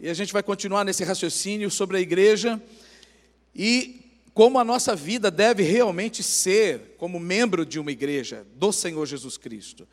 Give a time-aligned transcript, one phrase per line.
[0.00, 2.60] e a gente vai continuar nesse raciocínio sobre a igreja
[3.54, 9.04] e como a nossa vida deve realmente ser como membro de uma igreja do Senhor
[9.04, 9.88] Jesus Cristo.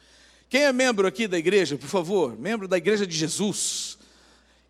[0.47, 2.37] Quem é membro aqui da igreja, por favor?
[2.37, 3.97] Membro da igreja de Jesus.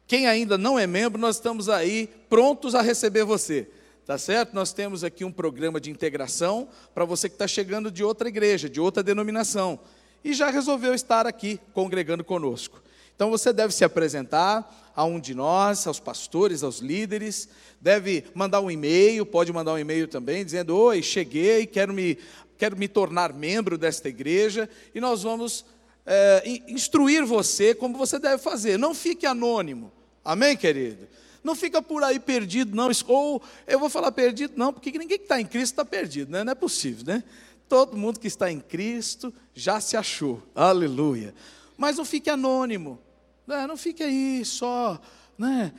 [0.08, 3.67] Quem ainda não é membro, nós estamos aí prontos a receber você.
[4.05, 4.54] Tá certo?
[4.54, 8.70] Nós temos aqui um programa de integração para você que está chegando de outra igreja,
[8.70, 9.79] de outra denominação,
[10.23, 12.84] e já resolveu estar aqui congregando conosco.
[13.16, 17.49] Então você deve se apresentar a um de nós, aos pastores, aos líderes,
[17.81, 22.17] deve mandar um e-mail, pode mandar um e-mail também, dizendo: Oi, cheguei, quero me,
[22.57, 25.66] quero me tornar membro desta igreja, e nós vamos
[26.05, 28.77] é, instruir você como você deve fazer.
[28.77, 29.91] Não fique anônimo,
[30.23, 31.07] amém, querido?
[31.43, 32.90] Não fica por aí perdido, não.
[33.07, 36.43] Ou eu vou falar perdido, não, porque ninguém que está em Cristo está perdido, né?
[36.43, 37.23] não é possível, né?
[37.70, 41.34] Todo mundo que está em Cristo já se achou, aleluia.
[41.77, 42.99] Mas não fique anônimo,
[43.48, 43.67] né?
[43.67, 44.99] Não fique aí só
[45.38, 45.73] né,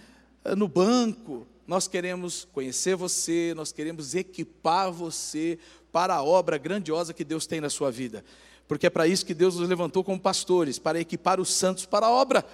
[0.56, 1.46] no banco.
[1.66, 5.58] Nós queremos conhecer você, nós queremos equipar você
[5.90, 8.24] para a obra grandiosa que Deus tem na sua vida.
[8.68, 12.06] Porque é para isso que Deus nos levantou como pastores, para equipar os santos para
[12.06, 12.44] a obra.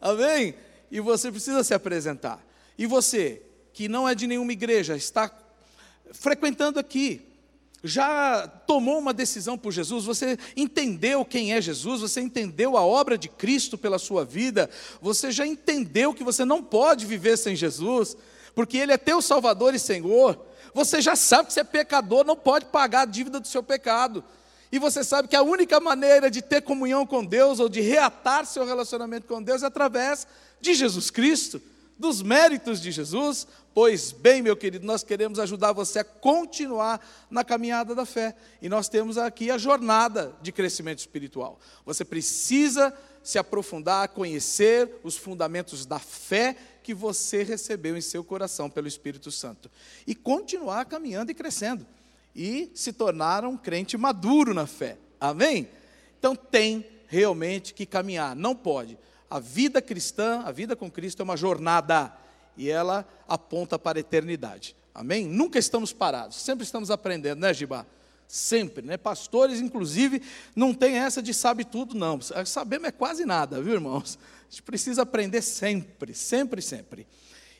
[0.00, 0.54] Amém?
[0.90, 2.44] E você precisa se apresentar.
[2.76, 3.42] E você,
[3.72, 5.30] que não é de nenhuma igreja, está
[6.12, 7.27] frequentando aqui,
[7.82, 13.16] já tomou uma decisão por Jesus, você entendeu quem é Jesus, você entendeu a obra
[13.16, 14.68] de Cristo pela sua vida,
[15.00, 18.16] você já entendeu que você não pode viver sem Jesus,
[18.54, 22.36] porque Ele é teu Salvador e Senhor, você já sabe que você é pecador, não
[22.36, 24.24] pode pagar a dívida do seu pecado,
[24.72, 28.44] e você sabe que a única maneira de ter comunhão com Deus ou de reatar
[28.44, 30.26] seu relacionamento com Deus é através
[30.60, 31.62] de Jesus Cristo
[31.98, 37.42] dos méritos de Jesus, pois bem, meu querido, nós queremos ajudar você a continuar na
[37.42, 38.36] caminhada da fé.
[38.62, 41.58] E nós temos aqui a jornada de crescimento espiritual.
[41.84, 48.70] Você precisa se aprofundar, conhecer os fundamentos da fé que você recebeu em seu coração
[48.70, 49.70] pelo Espírito Santo
[50.06, 51.86] e continuar caminhando e crescendo
[52.34, 54.96] e se tornar um crente maduro na fé.
[55.20, 55.68] Amém?
[56.18, 58.96] Então tem realmente que caminhar, não pode
[59.30, 62.12] a vida cristã, a vida com Cristo é uma jornada
[62.56, 64.74] e ela aponta para a eternidade.
[64.94, 65.26] Amém?
[65.26, 67.86] Nunca estamos parados, sempre estamos aprendendo, né, Gibá?
[68.26, 68.96] Sempre, né?
[68.96, 70.20] Pastores, inclusive,
[70.54, 72.20] não tem essa de sabe tudo, não.
[72.20, 74.18] Sabemos é quase nada, viu, irmãos?
[74.48, 77.06] A gente precisa aprender sempre, sempre, sempre.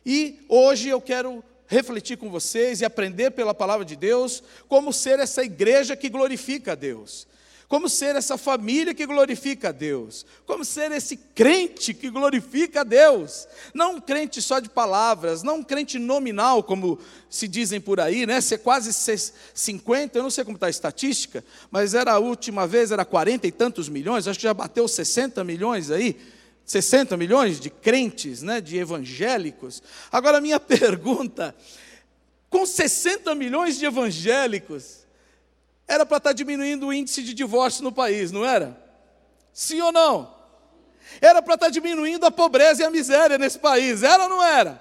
[0.05, 5.19] E hoje eu quero refletir com vocês e aprender pela palavra de Deus como ser
[5.19, 7.28] essa igreja que glorifica a Deus
[7.69, 12.85] como ser essa família que glorifica a Deus, como ser esse crente que glorifica a
[12.85, 16.99] Deus, não um crente só de palavras, não um crente nominal, como
[17.29, 18.41] se dizem por aí, né?
[18.41, 18.91] Ser quase
[19.55, 23.47] 50, eu não sei como está a estatística, mas era a última vez, era 40
[23.47, 26.17] e tantos milhões, acho que já bateu 60 milhões aí.
[26.65, 29.83] 60 milhões de crentes, né, de evangélicos.
[30.13, 31.55] Agora, minha pergunta:
[32.51, 35.08] com 60 milhões de evangélicos,
[35.89, 38.79] era para estar tá diminuindo o índice de divórcio no país, não era?
[39.53, 40.37] Sim ou não?
[41.19, 44.43] Era para estar tá diminuindo a pobreza e a miséria nesse país, era ou não
[44.43, 44.81] era?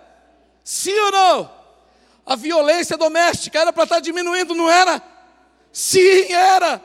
[0.63, 1.57] Sim ou não?
[2.25, 5.01] A violência doméstica era para estar tá diminuindo, não era?
[5.71, 6.81] Sim, era.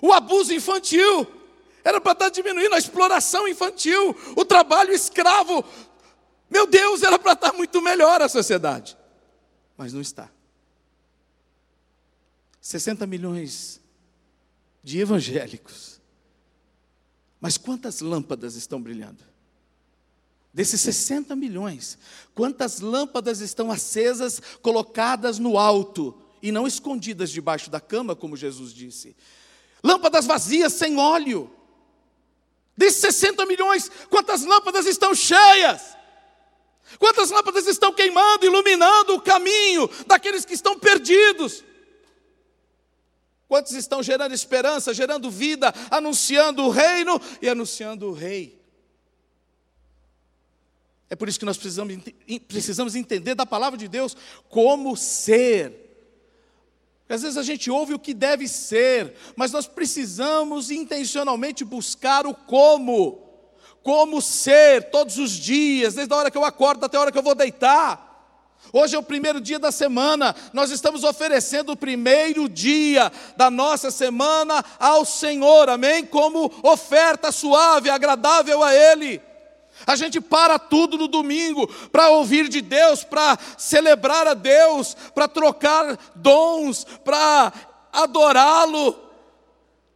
[0.00, 1.26] O abuso infantil
[1.82, 5.64] era para estar diminuindo, a exploração infantil, o trabalho escravo.
[6.48, 8.96] Meu Deus, era para estar muito melhor a sociedade.
[9.76, 10.30] Mas não está.
[12.66, 13.80] 60 milhões
[14.82, 16.00] de evangélicos.
[17.40, 19.22] Mas quantas lâmpadas estão brilhando?
[20.52, 21.96] Desses 60 milhões,
[22.34, 28.74] quantas lâmpadas estão acesas, colocadas no alto e não escondidas debaixo da cama, como Jesus
[28.74, 29.14] disse?
[29.80, 31.48] Lâmpadas vazias, sem óleo.
[32.76, 35.96] Desses 60 milhões, quantas lâmpadas estão cheias?
[36.98, 41.62] Quantas lâmpadas estão queimando, iluminando o caminho daqueles que estão perdidos?
[43.48, 48.60] Quantos estão gerando esperança, gerando vida, anunciando o reino e anunciando o rei?
[51.08, 51.96] É por isso que nós precisamos,
[52.48, 54.16] precisamos entender da palavra de Deus
[54.48, 55.84] como ser.
[57.08, 62.34] Às vezes a gente ouve o que deve ser, mas nós precisamos intencionalmente buscar o
[62.34, 63.24] como.
[63.80, 67.18] Como ser todos os dias, desde a hora que eu acordo até a hora que
[67.18, 68.05] eu vou deitar.
[68.72, 73.90] Hoje é o primeiro dia da semana, nós estamos oferecendo o primeiro dia da nossa
[73.90, 76.04] semana ao Senhor, amém?
[76.04, 79.20] Como oferta suave, agradável a Ele.
[79.86, 85.28] A gente para tudo no domingo para ouvir de Deus, para celebrar a Deus, para
[85.28, 87.52] trocar dons, para
[87.92, 88.96] adorá-lo.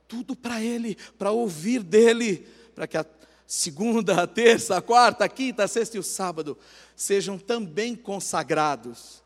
[0.06, 3.06] Tudo para Ele, para ouvir dEle, para que a
[3.46, 6.56] segunda, a terça, a quarta, a quinta, a sexta e o sábado,
[7.00, 9.22] sejam também consagrados.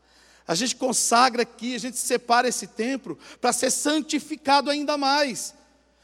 [0.47, 5.53] A gente consagra aqui, a gente separa esse tempo para ser santificado ainda mais.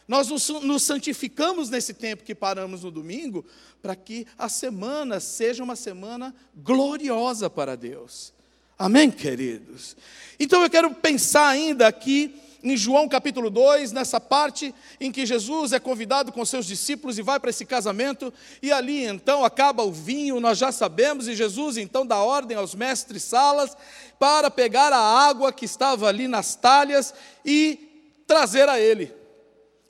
[0.07, 3.45] Nós nos santificamos nesse tempo que paramos no domingo,
[3.81, 8.33] para que a semana seja uma semana gloriosa para Deus.
[8.77, 9.95] Amém, queridos?
[10.37, 15.73] Então eu quero pensar ainda aqui em João capítulo 2, nessa parte em que Jesus
[15.73, 18.31] é convidado com seus discípulos e vai para esse casamento,
[18.61, 22.75] e ali então acaba o vinho, nós já sabemos, e Jesus então dá ordem aos
[22.75, 23.75] mestres salas
[24.19, 27.13] para pegar a água que estava ali nas talhas
[27.43, 29.13] e trazer a ele.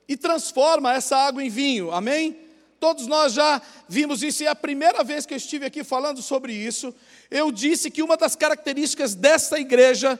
[0.08, 2.38] E transforma essa água em vinho, amém?
[2.80, 6.20] Todos nós já vimos isso, e é a primeira vez que eu estive aqui falando
[6.20, 6.92] sobre isso,
[7.30, 10.18] eu disse que uma das características dessa igreja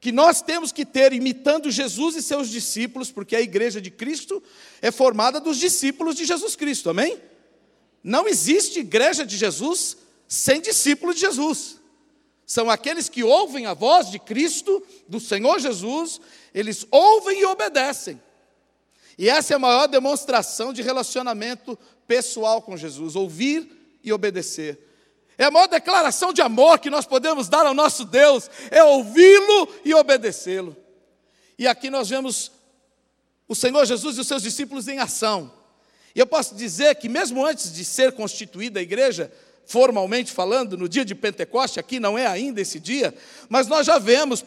[0.00, 4.42] que nós temos que ter imitando Jesus e seus discípulos, porque a igreja de Cristo
[4.80, 7.20] é formada dos discípulos de Jesus Cristo, amém?
[8.02, 11.78] Não existe igreja de Jesus sem discípulo de Jesus.
[12.46, 16.20] São aqueles que ouvem a voz de Cristo, do Senhor Jesus,
[16.54, 18.20] eles ouvem e obedecem.
[19.18, 24.89] E essa é a maior demonstração de relacionamento pessoal com Jesus, ouvir e obedecer.
[25.40, 29.74] É a maior declaração de amor que nós podemos dar ao nosso Deus, é ouvi-lo
[29.82, 30.76] e obedecê-lo.
[31.58, 32.52] E aqui nós vemos
[33.48, 35.50] o Senhor Jesus e os seus discípulos em ação.
[36.14, 39.32] E eu posso dizer que, mesmo antes de ser constituída a igreja,
[39.64, 43.14] formalmente falando, no dia de Pentecoste, aqui não é ainda esse dia,
[43.48, 44.44] mas nós já vemos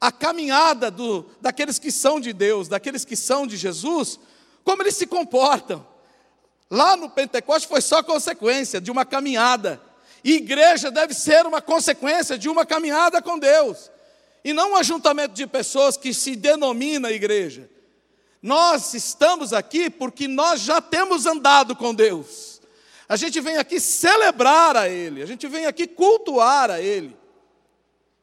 [0.00, 4.18] a caminhada do, daqueles que são de Deus, daqueles que são de Jesus,
[4.64, 5.86] como eles se comportam.
[6.70, 9.86] Lá no Pentecoste foi só consequência de uma caminhada
[10.24, 13.90] igreja deve ser uma consequência de uma caminhada com Deus,
[14.44, 17.68] e não um ajuntamento de pessoas que se denomina igreja.
[18.42, 22.60] Nós estamos aqui porque nós já temos andado com Deus.
[23.08, 27.16] A gente vem aqui celebrar a Ele, a gente vem aqui cultuar a Ele.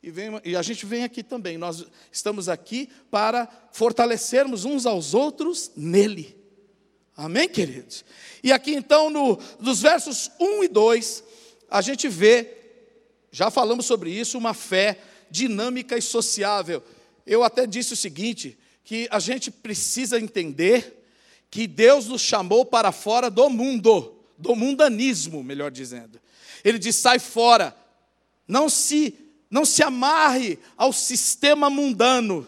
[0.01, 5.15] E, vem, e, a gente vem aqui também, nós estamos aqui para fortalecermos uns aos
[5.15, 6.37] outros nele.
[7.17, 8.05] Amém, queridos?
[8.43, 11.23] E aqui então, no, nos versos 1 e 2,
[11.69, 12.49] a gente vê,
[13.31, 16.83] já falamos sobre isso, uma fé dinâmica e sociável.
[17.25, 21.03] Eu até disse o seguinte: que a gente precisa entender
[21.49, 26.21] que Deus nos chamou para fora do mundo, do mundanismo, melhor dizendo.
[26.63, 27.75] Ele diz: sai fora,
[28.47, 29.13] não se,
[29.49, 32.47] não se amarre ao sistema mundano,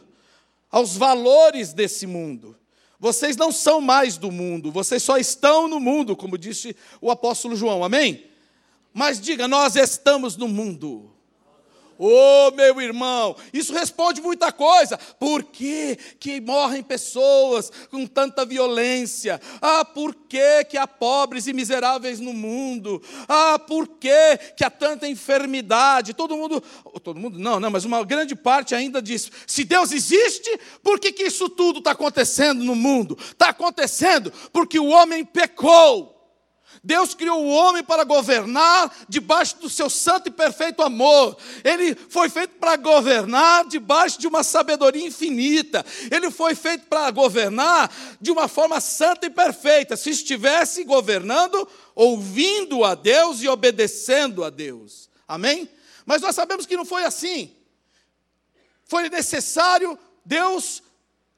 [0.69, 2.55] aos valores desse mundo.
[2.99, 7.55] Vocês não são mais do mundo, vocês só estão no mundo, como disse o apóstolo
[7.55, 8.25] João, amém?
[8.97, 11.11] Mas diga, nós estamos no mundo.
[11.99, 14.97] Oh, meu irmão, isso responde muita coisa.
[15.19, 19.39] Por que, que morrem pessoas com tanta violência?
[19.61, 22.99] Ah, por que, que há pobres e miseráveis no mundo?
[23.27, 26.15] Ah, por que, que há tanta enfermidade?
[26.15, 26.59] Todo mundo,
[27.03, 31.11] todo mundo não, não, mas uma grande parte ainda diz: se Deus existe, por que,
[31.11, 33.15] que isso tudo está acontecendo no mundo?
[33.19, 36.16] Está acontecendo porque o homem pecou.
[36.83, 41.37] Deus criou o homem para governar debaixo do seu santo e perfeito amor.
[41.63, 45.85] Ele foi feito para governar debaixo de uma sabedoria infinita.
[46.11, 47.91] Ele foi feito para governar
[48.21, 49.97] de uma forma santa e perfeita.
[49.97, 55.09] Se estivesse governando, ouvindo a Deus e obedecendo a Deus.
[55.27, 55.69] Amém?
[56.05, 57.53] Mas nós sabemos que não foi assim.
[58.85, 60.81] Foi necessário Deus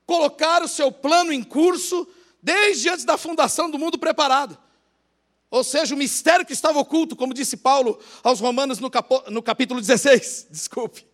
[0.05, 2.07] colocar o seu plano em curso
[2.41, 4.57] desde antes da fundação do mundo preparado.
[5.51, 9.41] Ou seja, o mistério que estava oculto, como disse Paulo aos Romanos no, capo, no
[9.41, 11.05] capítulo 16, desculpe.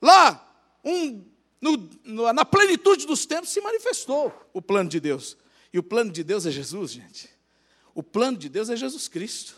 [0.00, 0.42] Lá,
[0.84, 1.24] um,
[1.60, 5.36] no, na plenitude dos tempos, se manifestou o plano de Deus.
[5.72, 7.28] E o plano de Deus é Jesus, gente.
[7.94, 9.56] O plano de Deus é Jesus Cristo.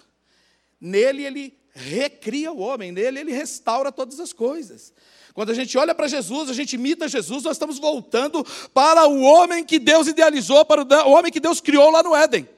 [0.80, 4.92] Nele ele recria o homem, nele ele restaura todas as coisas.
[5.34, 9.20] Quando a gente olha para Jesus, a gente imita Jesus, nós estamos voltando para o
[9.20, 12.48] homem que Deus idealizou, para o homem que Deus criou lá no Éden.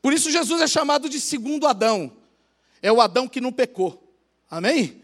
[0.00, 2.12] Por isso Jesus é chamado de segundo Adão.
[2.82, 4.14] É o Adão que não pecou.
[4.50, 5.02] Amém?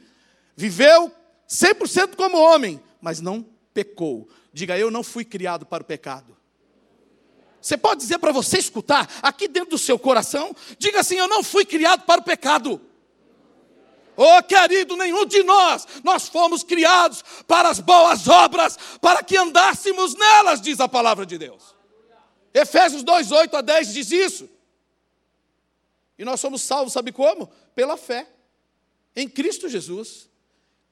[0.57, 1.11] Viveu
[1.49, 3.45] 100% como homem, mas não
[3.75, 4.29] pecou.
[4.53, 6.37] Diga, eu não fui criado para o pecado.
[7.61, 11.43] Você pode dizer para você escutar, aqui dentro do seu coração, diga assim: Eu não
[11.45, 12.81] fui criado para o pecado.
[14.17, 20.15] Oh, querido, nenhum de nós, nós fomos criados para as boas obras, para que andássemos
[20.15, 21.75] nelas, diz a palavra de Deus.
[22.53, 24.49] Efésios 2, 8 a 10 diz isso.
[26.19, 27.51] E nós somos salvos, sabe como?
[27.75, 28.29] Pela fé
[29.15, 30.29] em Cristo Jesus,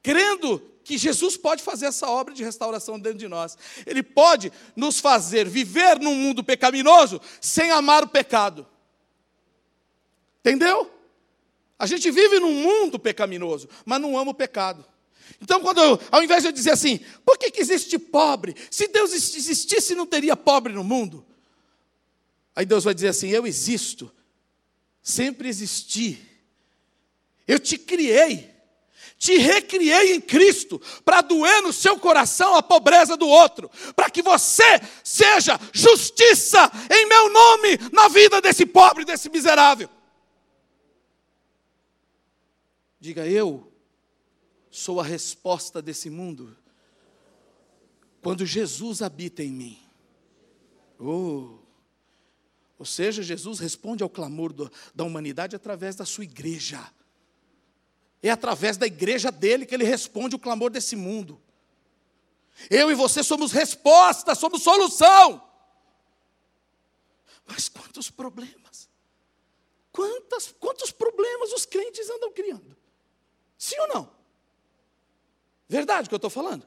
[0.03, 3.57] crendo que Jesus pode fazer essa obra de restauração dentro de nós.
[3.87, 8.67] Ele pode nos fazer viver num mundo pecaminoso sem amar o pecado.
[10.41, 10.91] Entendeu?
[11.79, 14.85] A gente vive num mundo pecaminoso, mas não ama o pecado.
[15.41, 18.55] Então, quando eu, ao invés de eu dizer assim, por que, que existe pobre?
[18.71, 21.25] Se Deus existisse, não teria pobre no mundo.
[22.55, 24.13] Aí Deus vai dizer assim: Eu existo,
[25.03, 26.27] sempre existi.
[27.47, 28.51] Eu te criei,
[29.19, 34.23] te recriei em Cristo, para doer no seu coração a pobreza do outro, para que
[34.23, 39.89] você seja justiça em meu nome na vida desse pobre, desse miserável.
[43.01, 43.73] Diga eu
[44.71, 46.57] sou a resposta desse mundo.
[48.23, 49.79] Quando Jesus habita em mim.
[50.99, 51.60] Oh.
[52.81, 56.83] Ou seja, Jesus responde ao clamor do, da humanidade através da sua igreja.
[58.23, 61.39] É através da igreja dele que ele responde o clamor desse mundo.
[62.71, 65.47] Eu e você somos resposta, somos solução.
[67.47, 68.89] Mas quantos problemas?
[69.93, 72.75] Quantas, quantos problemas os crentes andam criando?
[73.59, 74.13] Sim ou não?
[75.69, 76.67] Verdade o que eu estou falando?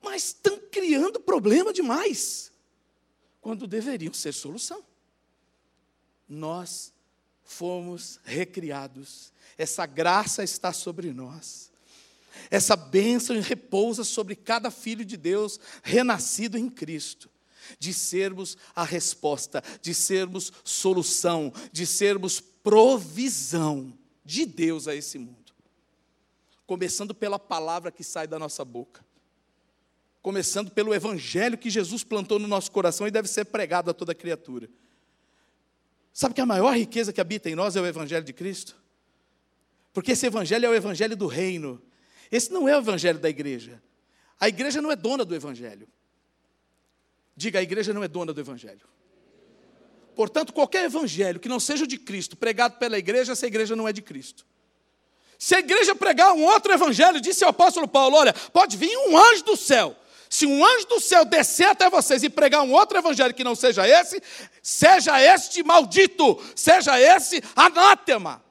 [0.00, 2.50] Mas estão criando problema demais,
[3.42, 4.82] quando deveriam ser solução.
[6.28, 6.92] Nós
[7.42, 11.70] fomos recriados, essa graça está sobre nós,
[12.50, 17.30] essa bênção repousa sobre cada filho de Deus renascido em Cristo.
[17.78, 25.54] De sermos a resposta, de sermos solução, de sermos provisão de Deus a esse mundo.
[26.66, 29.02] Começando pela palavra que sai da nossa boca,
[30.20, 34.14] começando pelo evangelho que Jesus plantou no nosso coração e deve ser pregado a toda
[34.14, 34.68] criatura.
[36.14, 38.76] Sabe que a maior riqueza que habita em nós é o evangelho de Cristo?
[39.92, 41.82] Porque esse evangelho é o evangelho do reino.
[42.30, 43.82] Esse não é o evangelho da igreja.
[44.38, 45.88] A igreja não é dona do evangelho.
[47.36, 48.86] Diga, a igreja não é dona do evangelho.
[50.14, 53.92] Portanto, qualquer evangelho que não seja de Cristo, pregado pela igreja, essa igreja não é
[53.92, 54.46] de Cristo.
[55.36, 59.18] Se a igreja pregar um outro evangelho, disse o apóstolo Paulo: olha, pode vir um
[59.18, 59.96] anjo do céu.
[60.34, 63.54] Se um anjo do céu descer até vocês e pregar um outro evangelho que não
[63.54, 64.20] seja esse,
[64.60, 68.44] seja este maldito, seja esse anátema.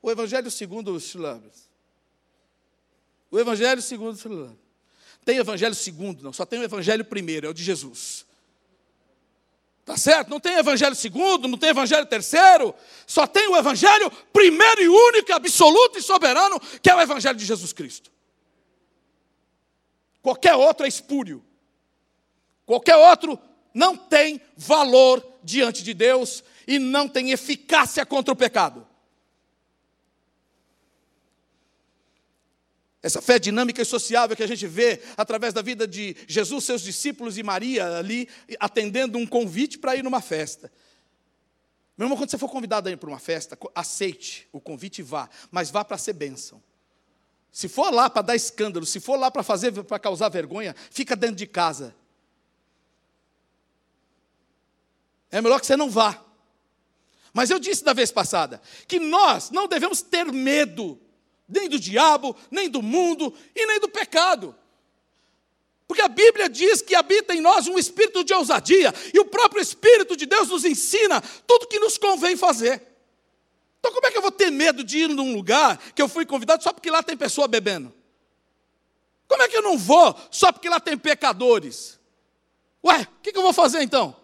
[0.00, 1.68] O evangelho segundo os Schlubbers.
[3.32, 4.60] O evangelho segundo os Schlubbers.
[5.24, 8.24] Tem evangelho segundo, não, só tem o evangelho primeiro, é o de Jesus.
[9.84, 10.28] Tá certo?
[10.28, 12.72] Não tem evangelho segundo, não tem evangelho terceiro,
[13.08, 17.44] só tem o evangelho primeiro e único, absoluto e soberano, que é o evangelho de
[17.44, 18.17] Jesus Cristo.
[20.22, 21.44] Qualquer outro é espúrio.
[22.66, 23.38] Qualquer outro
[23.72, 28.86] não tem valor diante de Deus e não tem eficácia contra o pecado.
[33.00, 36.82] Essa fé dinâmica e sociável que a gente vê através da vida de Jesus, seus
[36.82, 40.70] discípulos e Maria ali atendendo um convite para ir numa festa.
[41.96, 45.02] Meu irmão, quando você for convidado a ir para uma festa, aceite o convite e
[45.02, 46.62] vá, mas vá para ser bênção.
[47.52, 51.16] Se for lá para dar escândalo, se for lá para fazer para causar vergonha, fica
[51.16, 51.94] dentro de casa.
[55.30, 56.24] É melhor que você não vá.
[57.32, 60.98] Mas eu disse da vez passada que nós não devemos ter medo
[61.48, 64.54] nem do diabo, nem do mundo e nem do pecado.
[65.86, 69.62] Porque a Bíblia diz que habita em nós um espírito de ousadia, e o próprio
[69.62, 72.82] Espírito de Deus nos ensina tudo que nos convém fazer.
[73.88, 76.26] Então, como é que eu vou ter medo de ir num lugar que eu fui
[76.26, 77.90] convidado só porque lá tem pessoa bebendo?
[79.26, 81.98] Como é que eu não vou só porque lá tem pecadores?
[82.84, 84.14] Ué, o que, que eu vou fazer então?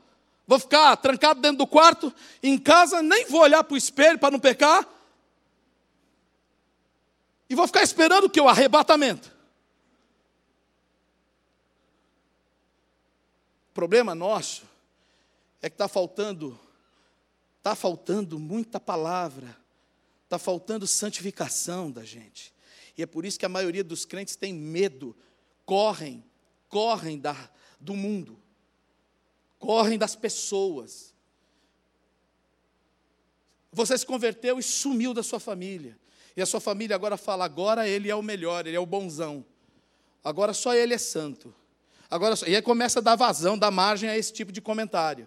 [0.47, 4.31] Vou ficar trancado dentro do quarto, em casa, nem vou olhar para o espelho para
[4.31, 4.87] não pecar,
[7.49, 8.41] e vou ficar esperando o que?
[8.41, 9.33] O arrebatamento.
[13.71, 14.65] O problema nosso
[15.63, 16.59] é que está faltando,
[17.65, 19.57] está faltando muita palavra,
[20.25, 22.53] está faltando santificação da gente.
[22.95, 25.17] E é por isso que a maioria dos crentes tem medo,
[25.65, 26.23] correm,
[26.69, 27.35] correm da,
[27.81, 28.39] do mundo,
[29.59, 31.15] correm das pessoas.
[33.73, 35.99] Você se converteu e sumiu da sua família.
[36.37, 39.43] E a sua família agora fala: agora ele é o melhor, ele é o bonzão.
[40.23, 41.55] Agora só ele é santo.
[42.11, 45.27] Agora, e aí começa a dar vazão, dar margem a esse tipo de comentário.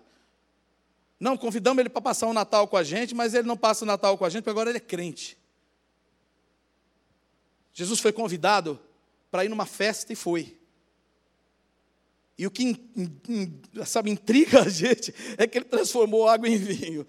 [1.19, 3.87] Não, convidamos ele para passar o Natal com a gente, mas ele não passa o
[3.87, 5.37] Natal com a gente, porque agora ele é crente.
[7.73, 8.79] Jesus foi convidado
[9.31, 10.57] para ir numa festa e foi.
[12.37, 12.79] E o que
[13.85, 17.05] sabe, intriga a gente é que ele transformou água em vinho.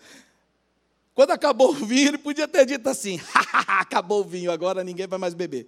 [1.15, 3.21] Quando acabou o vinho, ele podia ter dito assim:
[3.67, 5.67] acabou o vinho, agora ninguém vai mais beber.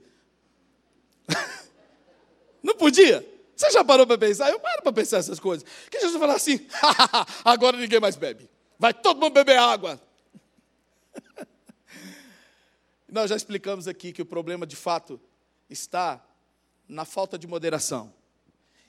[2.63, 3.27] Não podia?
[3.61, 4.49] Você já parou para pensar?
[4.49, 5.69] Eu paro para pensar essas coisas.
[5.91, 6.67] Que Jesus falar assim:
[7.45, 8.49] agora ninguém mais bebe.
[8.79, 10.01] Vai todo mundo beber água.
[13.07, 15.21] Nós já explicamos aqui que o problema de fato
[15.69, 16.25] está
[16.89, 18.15] na falta de moderação.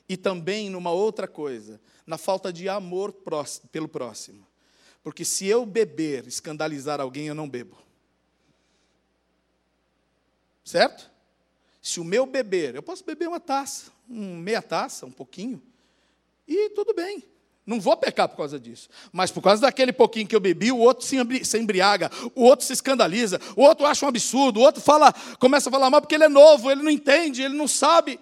[0.08, 3.12] E também numa outra coisa, na falta de amor
[3.70, 4.46] pelo próximo.
[5.02, 7.76] Porque se eu beber, escandalizar alguém, eu não bebo.
[10.64, 11.11] Certo?
[11.82, 15.60] Se o meu beber, eu posso beber uma taça, um meia taça, um pouquinho,
[16.46, 17.24] e tudo bem.
[17.66, 18.88] Não vou pecar por causa disso.
[19.12, 22.72] Mas por causa daquele pouquinho que eu bebi, o outro se embriaga, o outro se
[22.72, 26.24] escandaliza, o outro acha um absurdo, o outro fala, começa a falar mal porque ele
[26.24, 28.18] é novo, ele não entende, ele não sabe.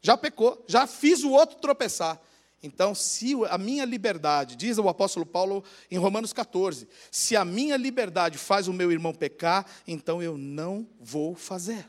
[0.00, 2.20] Já pecou, já fiz o outro tropeçar.
[2.62, 7.76] Então, se a minha liberdade, diz o apóstolo Paulo em Romanos 14, se a minha
[7.76, 11.86] liberdade faz o meu irmão pecar, então eu não vou fazer.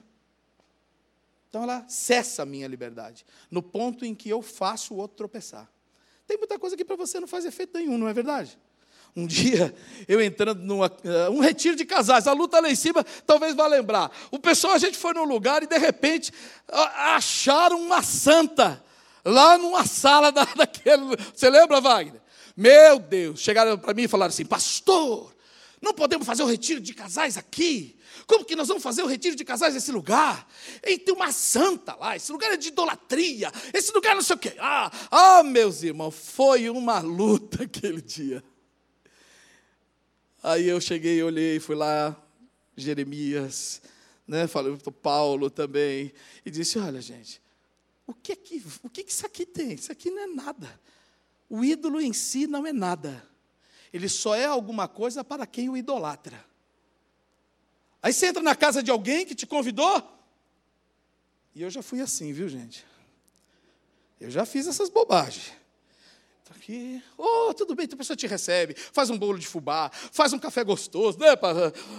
[1.55, 5.71] Então ela cessa a minha liberdade, no ponto em que eu faço o outro tropeçar.
[6.27, 8.59] Tem muita coisa que para você não faz efeito nenhum, não é verdade?
[9.15, 9.73] Um dia,
[10.05, 13.55] eu entrando num uh, eh, um retiro de casais, a luta lá em cima, talvez
[13.55, 14.11] vá lembrar.
[14.31, 16.33] O pessoal, a gente foi num lugar e de repente
[16.67, 18.83] acharam uma santa
[19.23, 21.15] lá numa sala da, daquele.
[21.33, 22.21] Você lembra, Wagner?
[22.53, 25.33] Meu Deus, chegaram para mim e falaram assim: Pastor,
[25.81, 27.95] não podemos fazer o retiro de casais aqui.
[28.27, 30.47] Como que nós vamos fazer o retiro de casais nesse lugar?
[30.83, 34.39] E tem uma santa lá, esse lugar é de idolatria, esse lugar não sei o
[34.39, 34.55] quê.
[34.59, 38.43] Ah, ah, meus irmãos, foi uma luta aquele dia.
[40.41, 42.15] Aí eu cheguei, olhei, fui lá,
[42.75, 43.81] Jeremias,
[44.27, 46.11] né, falei para Paulo também,
[46.45, 47.41] e disse: Olha, gente,
[48.07, 49.73] o que, é que, o que, que isso aqui tem?
[49.73, 50.79] Isso aqui não é nada.
[51.49, 53.27] O ídolo em si não é nada.
[53.93, 56.43] Ele só é alguma coisa para quem o idolatra.
[58.05, 59.99] Aí você entra na casa de alguém que te convidou.
[61.55, 62.85] E eu já fui assim, viu, gente?
[64.21, 65.53] Eu já fiz essas bobagens.
[66.43, 69.89] Está aqui, oh, tudo bem, então a pessoa te recebe, faz um bolo de fubá,
[70.11, 71.29] faz um café gostoso, né?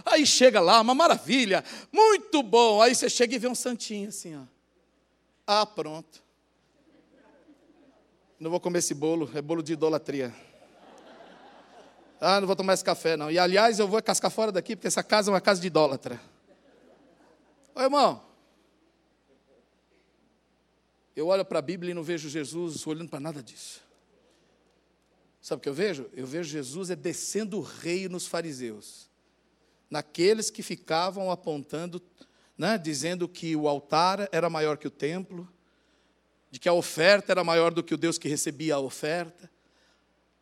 [0.05, 2.81] Aí chega lá, uma maravilha, muito bom.
[2.81, 4.43] Aí você chega e vê um santinho assim, ó.
[5.45, 6.23] Ah, pronto.
[8.39, 10.33] Não vou comer esse bolo, é bolo de idolatria.
[12.21, 13.31] Ah, não vou tomar esse café, não.
[13.31, 16.21] E aliás, eu vou cascar fora daqui, porque essa casa é uma casa de idólatra.
[17.75, 18.23] Ô irmão,
[21.15, 23.83] eu olho para a Bíblia e não vejo Jesus olhando para nada disso.
[25.41, 26.11] Sabe o que eu vejo?
[26.13, 29.09] Eu vejo Jesus é descendo o rei nos fariseus,
[29.89, 32.03] naqueles que ficavam apontando
[32.57, 35.49] né, dizendo que o altar era maior que o templo,
[36.51, 39.51] de que a oferta era maior do que o Deus que recebia a oferta,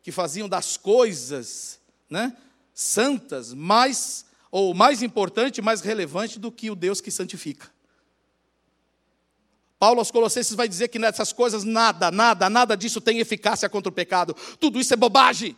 [0.05, 2.37] que faziam das coisas né,
[2.75, 7.71] santas mais, ou mais importante, mais relevante do que o Deus que santifica.
[9.79, 13.89] Paulo aos Colossenses vai dizer que nessas coisas nada, nada, nada disso tem eficácia contra
[13.89, 14.35] o pecado.
[14.59, 15.57] Tudo isso é bobagem.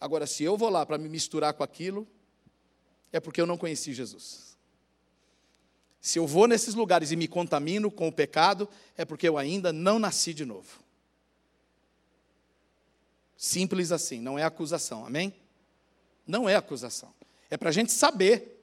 [0.00, 2.08] Agora, se eu vou lá para me misturar com aquilo,
[3.12, 4.51] é porque eu não conheci Jesus.
[6.02, 9.72] Se eu vou nesses lugares e me contamino com o pecado, é porque eu ainda
[9.72, 10.82] não nasci de novo.
[13.36, 15.32] Simples assim, não é acusação, amém?
[16.26, 17.14] Não é acusação.
[17.48, 18.62] É para a gente saber.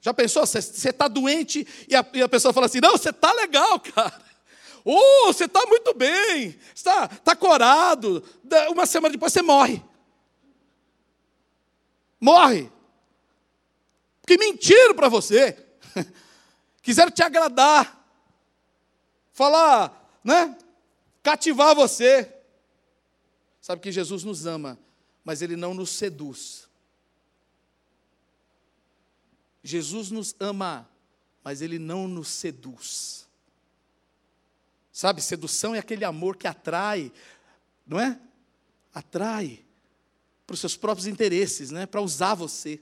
[0.00, 0.46] Já pensou?
[0.46, 4.22] Você está doente e a, e a, pessoa fala assim: não, você está legal, cara.
[4.84, 8.24] Oh, você está muito bem, está tá corado.
[8.70, 9.82] Uma semana depois você morre
[12.22, 12.70] morre.
[14.20, 15.58] Porque mentiram para você.
[16.82, 17.98] Quiseram te agradar.
[19.32, 20.58] Falar, né?
[21.22, 22.30] Cativar você.
[23.60, 24.78] Sabe que Jesus nos ama,
[25.24, 26.68] mas ele não nos seduz.
[29.62, 30.88] Jesus nos ama,
[31.44, 33.28] mas ele não nos seduz.
[34.92, 37.10] Sabe, sedução é aquele amor que atrai,
[37.86, 38.20] não é?
[38.92, 39.64] Atrai
[40.46, 41.86] para os seus próprios interesses, né?
[41.86, 42.80] para usar você.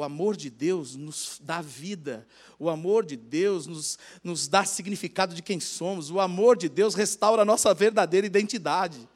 [0.00, 2.26] O amor de Deus nos dá vida,
[2.58, 6.94] o amor de Deus nos, nos dá significado de quem somos, o amor de Deus
[6.94, 9.06] restaura a nossa verdadeira identidade.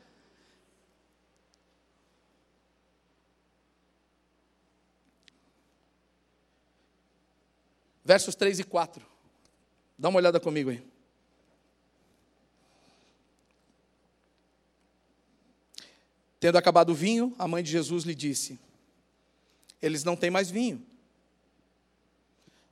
[8.04, 9.06] Versos 3 e 4.
[9.98, 10.86] Dá uma olhada comigo aí.
[16.38, 18.58] Tendo acabado o vinho, a mãe de Jesus lhe disse:
[19.84, 20.82] Eles não têm mais vinho.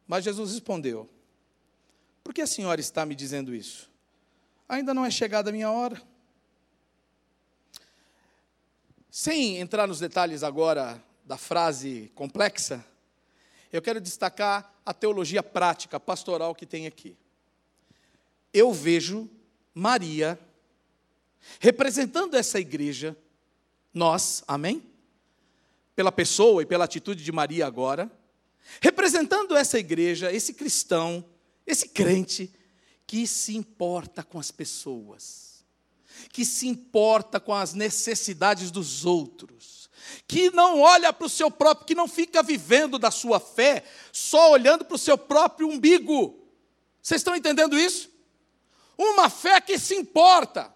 [0.06, 1.06] Mas Jesus respondeu:
[2.24, 3.90] Por que a senhora está me dizendo isso?
[4.66, 6.00] Ainda não é chegada a minha hora.
[9.10, 12.82] Sem entrar nos detalhes agora da frase complexa,
[13.70, 17.14] eu quero destacar a teologia prática, pastoral que tem aqui.
[18.54, 19.28] eu vejo
[19.74, 20.38] Maria
[21.60, 23.14] representando essa igreja,
[23.92, 24.91] nós, amém?
[25.94, 28.10] Pela pessoa e pela atitude de Maria agora,
[28.80, 31.24] representando essa igreja, esse cristão,
[31.66, 32.52] esse crente
[33.06, 35.64] que se importa com as pessoas,
[36.30, 39.90] que se importa com as necessidades dos outros,
[40.26, 44.50] que não olha para o seu próprio, que não fica vivendo da sua fé só
[44.50, 46.42] olhando para o seu próprio umbigo.
[47.00, 48.10] Vocês estão entendendo isso?
[48.96, 50.74] Uma fé que se importa.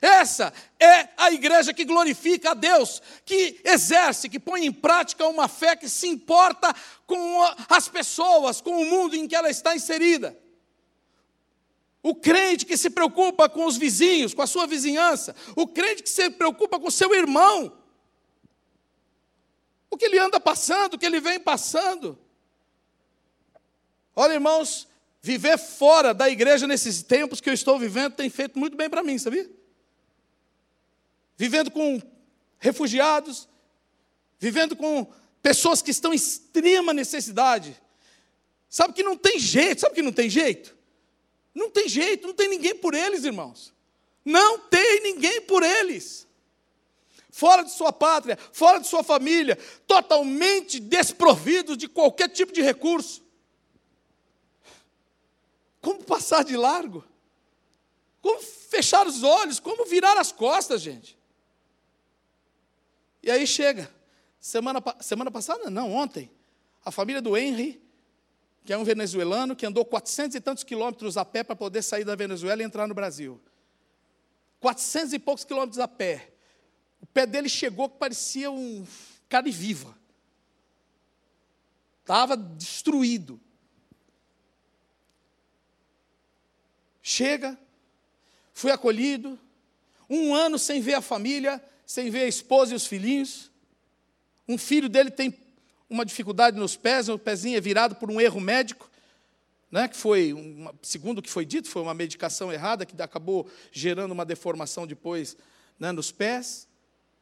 [0.00, 5.48] Essa é a igreja que glorifica a Deus, que exerce, que põe em prática uma
[5.48, 6.74] fé que se importa
[7.06, 10.38] com as pessoas, com o mundo em que ela está inserida.
[12.02, 15.34] O crente que se preocupa com os vizinhos, com a sua vizinhança.
[15.54, 17.76] O crente que se preocupa com seu irmão.
[19.90, 22.18] O que ele anda passando, o que ele vem passando.
[24.16, 24.88] Olha, irmãos,
[25.20, 29.02] viver fora da igreja nesses tempos que eu estou vivendo tem feito muito bem para
[29.02, 29.59] mim, sabia?
[31.40, 31.98] Vivendo com
[32.58, 33.48] refugiados,
[34.38, 37.80] vivendo com pessoas que estão em extrema necessidade.
[38.68, 40.76] Sabe que não tem jeito, sabe que não tem jeito?
[41.54, 43.72] Não tem jeito, não tem ninguém por eles, irmãos.
[44.22, 46.26] Não tem ninguém por eles.
[47.30, 53.24] Fora de sua pátria, fora de sua família, totalmente desprovidos de qualquer tipo de recurso.
[55.80, 57.02] Como passar de largo?
[58.20, 59.58] Como fechar os olhos?
[59.58, 61.18] Como virar as costas, gente?
[63.22, 63.90] E aí chega,
[64.38, 66.30] semana, semana passada, não, ontem,
[66.84, 67.80] a família do Henry
[68.64, 72.04] que é um venezuelano que andou 400 e tantos quilômetros a pé para poder sair
[72.04, 73.40] da Venezuela e entrar no Brasil.
[74.60, 76.32] 400 e poucos quilômetros a pé.
[77.00, 78.86] O pé dele chegou que parecia um
[79.28, 79.96] carne viva.
[82.00, 83.40] Estava destruído.
[87.02, 87.58] Chega,
[88.52, 89.38] fui acolhido,
[90.08, 93.50] um ano sem ver a família, sem ver a esposa e os filhinhos.
[94.46, 95.36] Um filho dele tem
[95.88, 98.88] uma dificuldade nos pés, o pezinho é virado por um erro médico,
[99.72, 103.50] né, que foi, uma, segundo o que foi dito, foi uma medicação errada que acabou
[103.72, 105.36] gerando uma deformação depois
[105.80, 106.68] né, nos pés.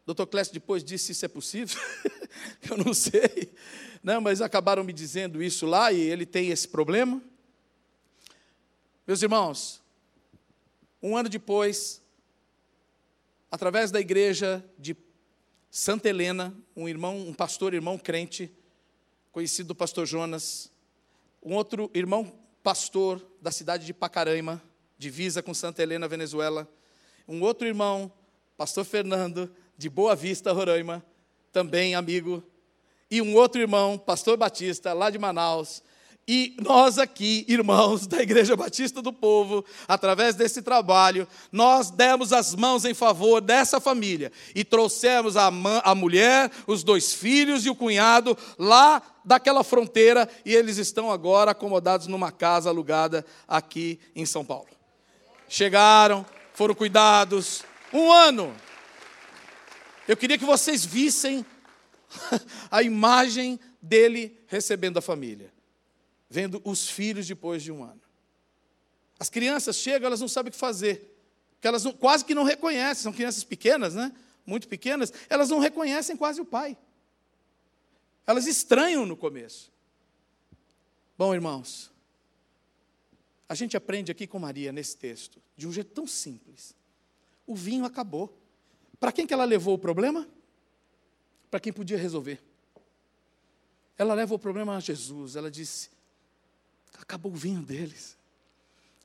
[0.02, 1.80] O doutor Clécio depois disse se isso é possível,
[2.70, 3.50] eu não sei,
[4.02, 7.22] né, mas acabaram me dizendo isso lá e ele tem esse problema.
[9.06, 9.80] Meus irmãos,
[11.02, 12.02] um ano depois,
[13.50, 14.96] através da igreja de
[15.70, 18.52] Santa Helena, um irmão, um pastor irmão crente,
[19.32, 20.70] conhecido do pastor Jonas,
[21.42, 22.32] um outro irmão
[22.62, 24.62] pastor da cidade de Pacaraima,
[24.98, 26.68] divisa com Santa Helena, Venezuela,
[27.26, 28.12] um outro irmão,
[28.56, 31.04] pastor Fernando, de Boa Vista, Roraima,
[31.52, 32.42] também amigo,
[33.10, 35.82] e um outro irmão, pastor Batista, lá de Manaus,
[36.28, 42.54] e nós aqui, irmãos da Igreja Batista do Povo, através desse trabalho, nós demos as
[42.54, 45.50] mãos em favor dessa família e trouxemos a,
[45.82, 51.52] a mulher, os dois filhos e o cunhado lá daquela fronteira e eles estão agora
[51.52, 54.68] acomodados numa casa alugada aqui em São Paulo.
[55.48, 58.54] Chegaram, foram cuidados, um ano.
[60.06, 61.44] Eu queria que vocês vissem
[62.70, 65.56] a imagem dele recebendo a família
[66.28, 68.00] vendo os filhos depois de um ano.
[69.18, 71.16] As crianças chegam, elas não sabem o que fazer,
[71.54, 74.14] porque elas não, quase que não reconhecem, são crianças pequenas, né?
[74.46, 76.76] Muito pequenas, elas não reconhecem quase o pai.
[78.26, 79.72] Elas estranham no começo.
[81.16, 81.90] Bom, irmãos,
[83.48, 86.76] a gente aprende aqui com Maria nesse texto, de um jeito tão simples.
[87.46, 88.38] O vinho acabou.
[89.00, 90.28] Para quem que ela levou o problema?
[91.50, 92.40] Para quem podia resolver.
[93.96, 95.34] Ela leva o problema a Jesus.
[95.34, 95.90] Ela disse:
[97.00, 98.16] acabou o vinho deles.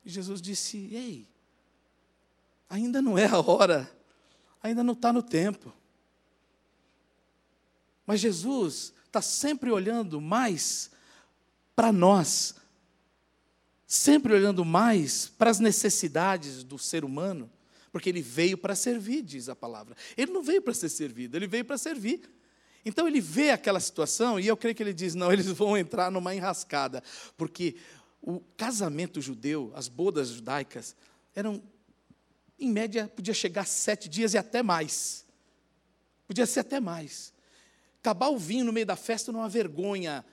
[0.06, 1.28] E Jesus disse: Ei,
[2.70, 3.90] ainda não é a hora,
[4.62, 5.74] ainda não está no tempo.
[8.06, 10.92] Mas Jesus está sempre olhando mais
[11.76, 12.56] para nós,
[13.88, 17.50] sempre olhando mais para as necessidades do ser humano,
[17.92, 19.96] porque ele veio para servir, diz a palavra.
[20.18, 22.30] Ele não veio para ser servido, ele veio para servir.
[22.86, 26.12] Então ele vê aquela situação e eu creio que ele diz: não, eles vão entrar
[26.12, 27.04] numa enrascada,
[27.38, 27.76] porque
[28.22, 30.96] o casamento judeu, as bodas judaicas,
[31.36, 31.62] eram,
[32.60, 35.26] em média, podia chegar sete dias e até mais.
[36.28, 37.34] Podia ser até mais.
[38.00, 40.26] Acabar o vinho no meio da festa não é uma vergonha.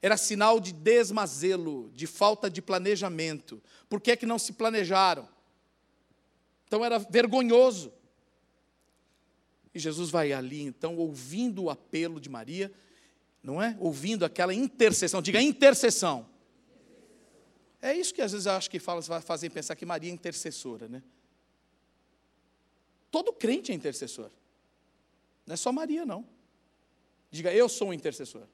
[0.00, 3.62] Era sinal de desmazelo, de falta de planejamento.
[3.88, 5.28] Por que, é que não se planejaram?
[6.66, 7.92] Então era vergonhoso.
[9.74, 12.70] E Jesus vai ali, então, ouvindo o apelo de Maria,
[13.42, 13.76] não é?
[13.80, 16.26] Ouvindo aquela intercessão, diga intercessão.
[17.82, 21.02] É isso que às vezes eu acho que fazem pensar que Maria é intercessora, né?
[23.10, 24.30] Todo crente é intercessor.
[25.46, 26.26] Não é só Maria, não.
[27.30, 28.46] Diga, eu sou um intercessor.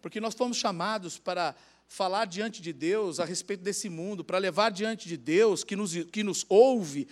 [0.00, 1.56] Porque nós fomos chamados para
[1.88, 5.94] falar diante de Deus a respeito desse mundo, para levar diante de Deus, que nos,
[6.04, 7.08] que nos ouve,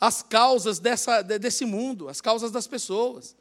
[0.00, 3.36] as causas dessa, desse mundo, as causas das pessoas.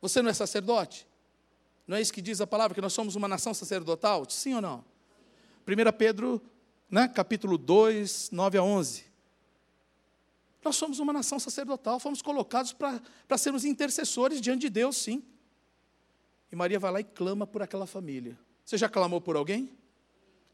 [0.00, 1.06] Você não é sacerdote?
[1.86, 4.28] Não é isso que diz a palavra, que nós somos uma nação sacerdotal?
[4.28, 4.84] Sim ou não?
[5.66, 6.42] 1 Pedro,
[6.90, 9.04] né, capítulo 2, 9 a 11.
[10.62, 15.24] Nós somos uma nação sacerdotal, fomos colocados para sermos intercessores diante de Deus, sim.
[16.52, 18.38] E Maria vai lá e clama por aquela família.
[18.64, 19.72] Você já clamou por alguém?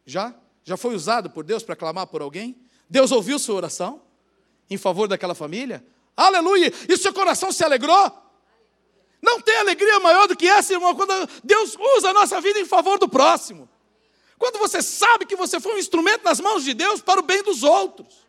[0.07, 0.35] Já?
[0.63, 2.68] Já foi usado por Deus para clamar por alguém?
[2.89, 4.03] Deus ouviu sua oração
[4.71, 5.85] em favor daquela família?
[6.17, 6.73] Aleluia!
[6.89, 8.13] E seu coração se alegrou?
[9.21, 12.65] Não tem alegria maior do que essa, irmão, quando Deus usa a nossa vida em
[12.65, 13.69] favor do próximo.
[14.39, 17.43] Quando você sabe que você foi um instrumento nas mãos de Deus para o bem
[17.43, 18.27] dos outros.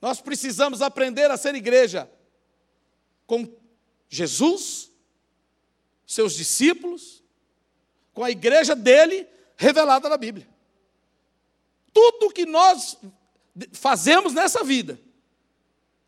[0.00, 2.10] Nós precisamos aprender a ser igreja
[3.26, 3.48] com
[4.08, 4.90] Jesus,
[6.06, 7.22] seus discípulos,
[8.12, 10.51] com a igreja dele revelada na Bíblia.
[11.92, 12.96] Tudo que nós
[13.72, 14.98] fazemos nessa vida,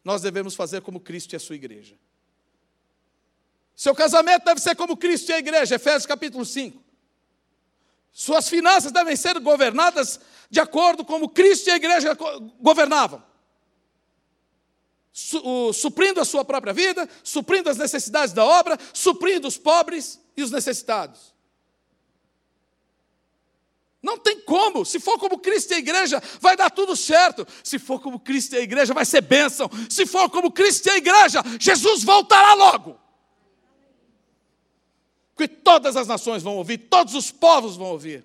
[0.03, 1.99] nós devemos fazer como Cristo e a sua igreja.
[3.77, 6.83] Seu casamento deve ser como Cristo e a igreja, Efésios capítulo 5.
[8.13, 12.17] Suas finanças devem ser governadas de acordo como Cristo e a igreja
[12.61, 13.23] governavam.
[15.73, 20.53] Suprindo a sua própria vida, suprindo as necessidades da obra, suprindo os pobres e os
[20.53, 21.34] necessitados.
[24.05, 24.85] Não tem como.
[24.85, 27.47] Se for como Cristo e a igreja, vai dar tudo certo.
[27.65, 29.69] Se for como Cristo e a igreja, vai ser bênção.
[29.89, 33.01] Se for como Cristo e a igreja, Jesus voltará logo
[35.37, 38.25] que todas as nações vão ouvir, todos os povos vão ouvir.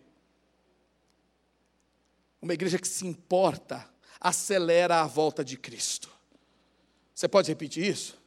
[2.41, 3.87] Uma igreja que se importa,
[4.19, 6.09] acelera a volta de Cristo.
[7.15, 8.17] Você pode repetir isso?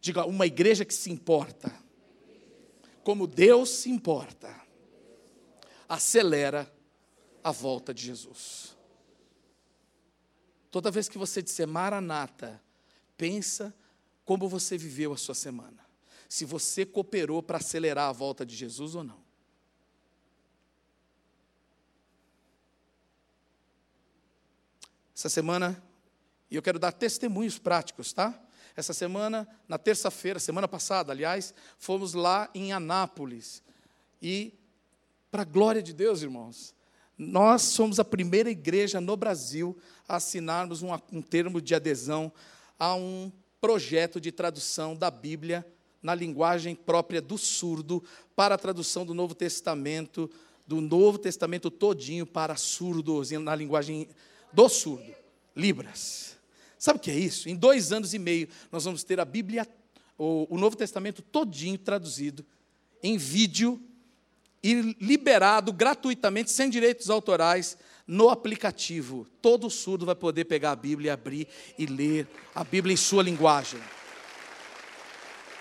[0.00, 1.72] Diga, uma igreja que se importa,
[3.04, 4.54] como Deus se importa,
[5.88, 6.70] acelera
[7.42, 8.76] a volta de Jesus.
[10.70, 12.62] Toda vez que você disser Maranata,
[13.16, 13.74] pensa
[14.24, 15.88] como você viveu a sua semana
[16.28, 19.26] se você cooperou para acelerar a volta de Jesus ou não.
[25.16, 25.82] Essa semana,
[26.50, 28.40] e eu quero dar testemunhos práticos, tá?
[28.76, 33.62] Essa semana, na terça-feira, semana passada, aliás, fomos lá em Anápolis.
[34.22, 34.56] E,
[35.30, 36.72] para a glória de Deus, irmãos,
[37.18, 39.76] nós somos a primeira igreja no Brasil
[40.06, 42.32] a assinarmos um, um termo de adesão
[42.78, 45.66] a um projeto de tradução da Bíblia
[46.00, 48.04] na linguagem própria do surdo
[48.36, 50.30] para a tradução do Novo Testamento,
[50.64, 54.08] do Novo Testamento todinho para surdos, na linguagem
[54.52, 55.12] do surdo,
[55.56, 56.36] Libras.
[56.78, 57.48] Sabe o que é isso?
[57.48, 59.66] Em dois anos e meio, nós vamos ter a Bíblia,
[60.16, 62.46] o, o Novo Testamento todinho traduzido
[63.02, 63.82] em vídeo
[64.62, 69.26] e liberado gratuitamente, sem direitos autorais, no aplicativo.
[69.42, 71.46] Todo surdo vai poder pegar a Bíblia, abrir
[71.78, 73.80] e ler a Bíblia em sua linguagem.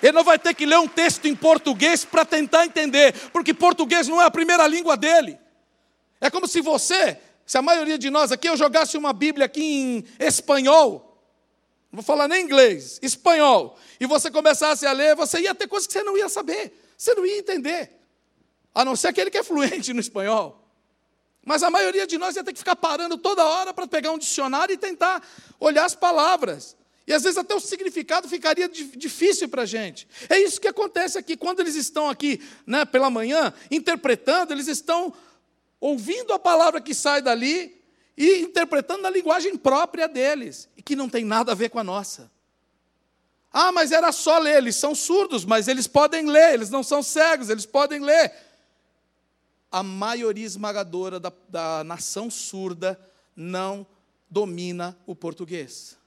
[0.02, 4.08] Ele não vai ter que ler um texto em português para tentar entender, porque português
[4.08, 5.38] não é a primeira língua dele.
[6.22, 9.62] É como se você, se a maioria de nós aqui, eu jogasse uma Bíblia aqui
[9.62, 11.04] em espanhol,
[11.92, 15.88] não vou falar nem inglês, espanhol, e você começasse a ler, você ia ter coisas
[15.88, 17.92] que você não ia saber, você não ia entender,
[18.78, 20.64] a não ser aquele que é fluente no espanhol.
[21.44, 24.20] Mas a maioria de nós ia ter que ficar parando toda hora para pegar um
[24.20, 25.28] dicionário e tentar
[25.60, 26.78] olhar as palavras.
[27.08, 30.08] E às vezes até o significado ficaria difícil para a gente.
[30.30, 31.36] É isso que acontece aqui.
[31.36, 35.12] Quando eles estão aqui né, pela manhã, interpretando, eles estão
[35.82, 37.82] ouvindo a palavra que sai dali
[38.16, 41.84] e interpretando na linguagem própria deles, e que não tem nada a ver com a
[41.84, 42.32] nossa.
[43.52, 47.02] Ah, mas era só ler, eles são surdos, mas eles podem ler, eles não são
[47.02, 48.32] cegos, eles podem ler.
[49.72, 53.00] A maioria esmagadora da, da nação surda
[53.36, 53.86] não
[54.30, 55.98] domina o português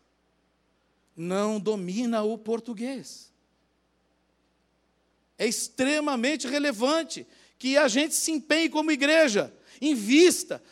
[1.20, 3.30] não domina o português.
[5.38, 7.26] É extremamente relevante
[7.58, 10.62] que a gente se empenhe como igreja, invista.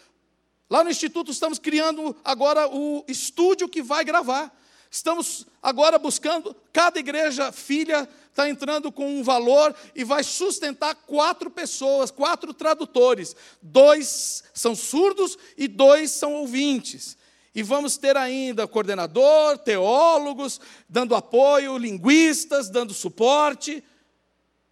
[0.68, 4.55] Lá no Instituto estamos criando agora o estúdio que vai gravar.
[4.90, 11.51] Estamos agora buscando, cada igreja filha está entrando com um valor e vai sustentar quatro
[11.51, 13.37] pessoas, quatro tradutores.
[13.61, 17.18] Dois são surdos e dois são ouvintes.
[17.55, 23.83] E vamos ter ainda coordenador, teólogos, dando apoio, linguistas, dando suporte.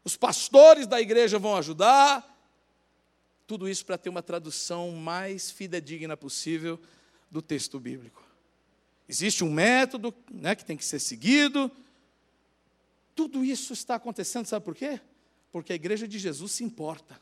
[0.04, 2.24] Os pastores da igreja vão ajudar.
[3.46, 6.80] Tudo isso para ter uma tradução mais fidedigna possível
[7.30, 8.25] do texto bíblico.
[9.08, 11.70] Existe um método né, que tem que ser seguido.
[13.14, 15.00] Tudo isso está acontecendo, sabe por quê?
[15.52, 17.20] Porque a igreja de Jesus se importa.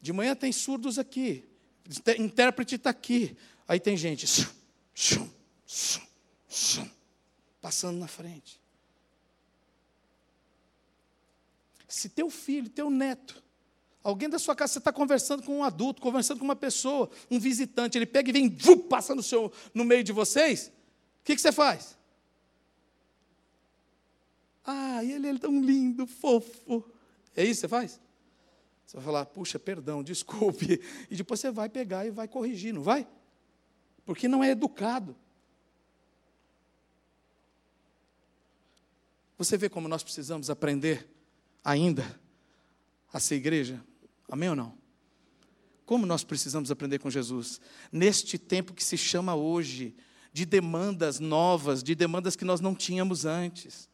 [0.00, 1.44] De manhã tem surdos aqui,
[2.18, 3.36] intérprete está aqui.
[3.66, 4.26] Aí tem gente
[7.60, 8.60] passando na frente.
[11.88, 13.42] Se teu filho, teu neto,
[14.02, 17.38] alguém da sua casa, você está conversando com um adulto, conversando com uma pessoa, um
[17.38, 18.50] visitante, ele pega e vem,
[18.88, 20.72] passa no, seu, no meio de vocês,
[21.20, 21.96] o que, que você faz?
[24.64, 26.84] Ah, ele é tão lindo, fofo.
[27.36, 28.00] É isso que você faz?
[28.86, 30.80] Você vai falar, puxa, perdão, desculpe.
[31.10, 33.06] E depois você vai pegar e vai corrigir, não vai?
[34.04, 35.16] Porque não é educado.
[39.38, 41.08] Você vê como nós precisamos aprender
[41.64, 42.20] ainda
[43.12, 43.82] a ser igreja?
[44.32, 44.72] Amém ou não?
[45.84, 47.60] Como nós precisamos aprender com Jesus?
[47.92, 49.94] Neste tempo que se chama hoje,
[50.32, 53.90] de demandas novas, de demandas que nós não tínhamos antes.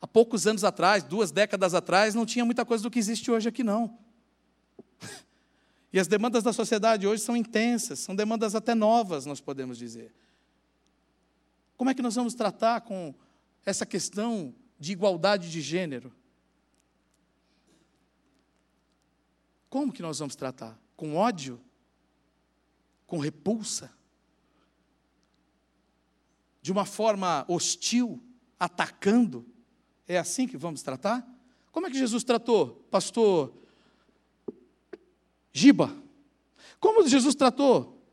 [0.00, 3.48] Há poucos anos atrás, duas décadas atrás, não tinha muita coisa do que existe hoje
[3.48, 3.96] aqui, não.
[5.92, 10.12] E as demandas da sociedade hoje são intensas, são demandas até novas, nós podemos dizer.
[11.76, 13.14] Como é que nós vamos tratar com
[13.64, 16.12] essa questão de igualdade de gênero?
[19.70, 20.76] Como que nós vamos tratar?
[20.96, 21.60] Com ódio?
[23.06, 23.90] Com repulsa?
[26.60, 28.20] De uma forma hostil,
[28.58, 29.46] atacando?
[30.06, 31.26] É assim que vamos tratar?
[31.70, 33.54] Como é que Jesus tratou, pastor
[35.52, 35.96] Giba?
[36.80, 38.04] Como Jesus tratou,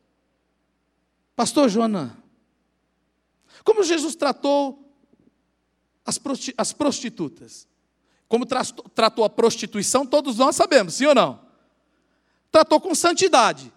[1.34, 2.22] pastor Joana?
[3.64, 4.94] Como Jesus tratou
[6.04, 7.66] as, prostitutas?
[8.28, 11.47] Como tratou a prostituição, todos nós sabemos, sim ou não?
[12.50, 13.72] Tratou com santidade.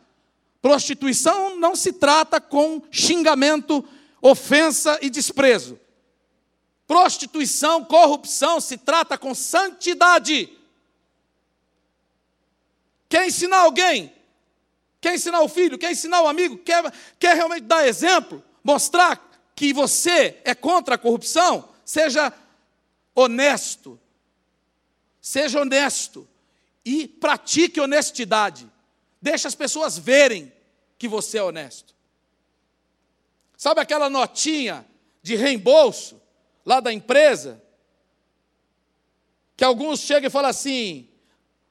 [0.61, 3.83] Prostituição não se trata com xingamento,
[4.21, 5.79] ofensa e desprezo.
[6.85, 10.49] Prostituição, corrupção se trata com santidade.
[13.09, 14.13] Quer ensinar alguém?
[15.01, 15.77] Quer ensinar o filho?
[15.77, 16.57] Quer ensinar o amigo?
[16.59, 18.43] Quer, quer realmente dar exemplo?
[18.63, 19.19] Mostrar
[19.55, 21.67] que você é contra a corrupção?
[21.83, 22.31] Seja
[23.15, 23.99] honesto.
[25.19, 26.27] Seja honesto.
[26.83, 28.69] E pratique honestidade.
[29.21, 30.51] Deixe as pessoas verem
[30.97, 31.95] que você é honesto.
[33.55, 34.85] Sabe aquela notinha
[35.21, 36.19] de reembolso
[36.65, 37.61] lá da empresa,
[39.55, 41.07] que alguns chegam e falam assim,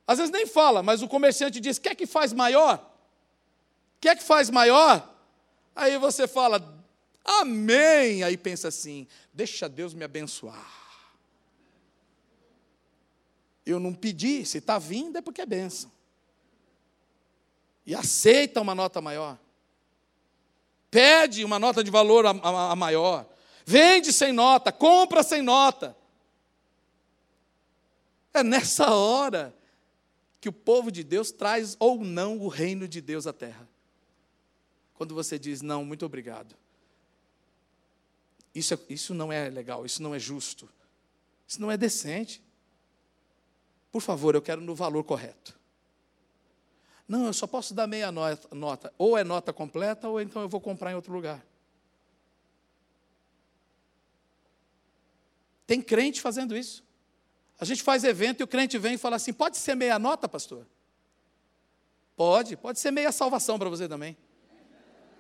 [0.07, 2.89] às vezes nem fala, mas o comerciante diz: quer que faz maior?
[4.01, 5.09] Quer que faz maior?
[5.75, 6.85] Aí você fala,
[7.25, 8.23] amém.
[8.23, 10.80] Aí pensa assim: deixa Deus me abençoar.
[13.65, 15.91] Eu não pedi, se está vindo é porque é bênção.
[17.87, 19.39] E aceita uma nota maior.
[20.91, 23.29] Pede uma nota de valor a, a, a maior.
[23.65, 25.97] Vende sem nota, compra sem nota.
[28.33, 29.55] É nessa hora
[30.41, 33.69] que o povo de Deus traz ou não o reino de Deus à terra.
[34.95, 36.57] Quando você diz não, muito obrigado.
[38.55, 40.69] Isso, é, isso não é legal, isso não é justo,
[41.47, 42.43] isso não é decente.
[43.91, 45.59] Por favor, eu quero no valor correto.
[47.09, 48.93] Não, eu só posso dar meia nota.
[48.97, 51.45] Ou é nota completa, ou então eu vou comprar em outro lugar.
[55.67, 56.85] Tem crente fazendo isso.
[57.59, 60.29] A gente faz evento e o crente vem e fala assim: pode ser meia nota,
[60.29, 60.67] pastor?
[62.17, 64.17] Pode, pode ser meia salvação para você também.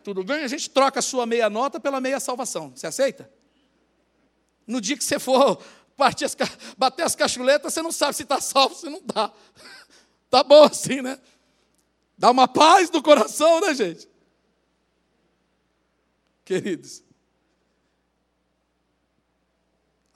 [0.02, 0.42] Tudo bem?
[0.44, 2.72] A gente troca a sua meia nota pela meia salvação.
[2.74, 3.30] Você aceita?
[4.66, 5.62] No dia que você for
[6.00, 6.36] partir as,
[6.76, 9.32] bater as cachuletas, você não sabe se está salvo, se não está.
[10.30, 11.20] Tá bom assim, né?
[12.16, 14.08] Dá uma paz no coração, né, gente?
[16.44, 17.02] Queridos,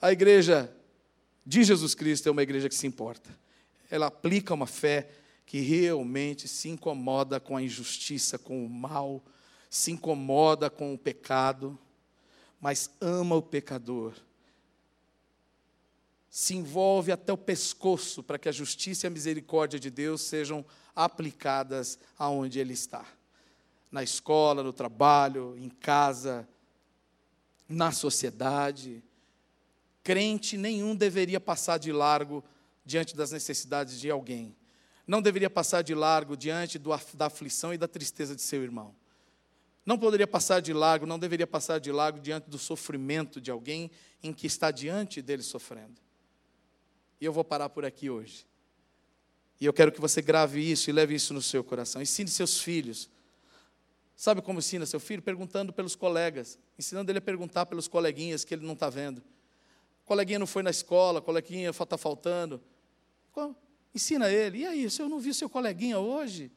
[0.05, 0.71] A igreja
[1.43, 3.27] de Jesus Cristo é uma igreja que se importa.
[3.89, 5.09] Ela aplica uma fé
[5.47, 9.23] que realmente se incomoda com a injustiça, com o mal,
[9.67, 11.75] se incomoda com o pecado,
[12.61, 14.13] mas ama o pecador.
[16.37, 20.65] Se envolve até o pescoço para que a justiça e a misericórdia de Deus sejam
[20.93, 23.05] aplicadas aonde ele está.
[23.89, 26.45] Na escola, no trabalho, em casa,
[27.69, 29.01] na sociedade
[30.03, 32.43] crente nenhum deveria passar de largo
[32.85, 34.53] diante das necessidades de alguém.
[35.07, 38.93] Não deveria passar de largo diante do, da aflição e da tristeza de seu irmão.
[39.85, 43.89] Não poderia passar de largo, não deveria passar de largo diante do sofrimento de alguém
[44.21, 46.04] em que está diante dele sofrendo.
[47.25, 48.45] Eu vou parar por aqui hoje.
[49.59, 52.01] E eu quero que você grave isso e leve isso no seu coração.
[52.01, 53.09] Ensine seus filhos.
[54.15, 55.21] Sabe como ensina seu filho?
[55.21, 59.21] Perguntando pelos colegas, ensinando ele a perguntar pelos coleguinhas que ele não está vendo.
[60.05, 62.61] coleguinha não foi na escola, coleguinha está faltando.
[63.93, 64.59] Ensina ele.
[64.59, 66.51] E aí, se eu não vi seu coleguinha hoje?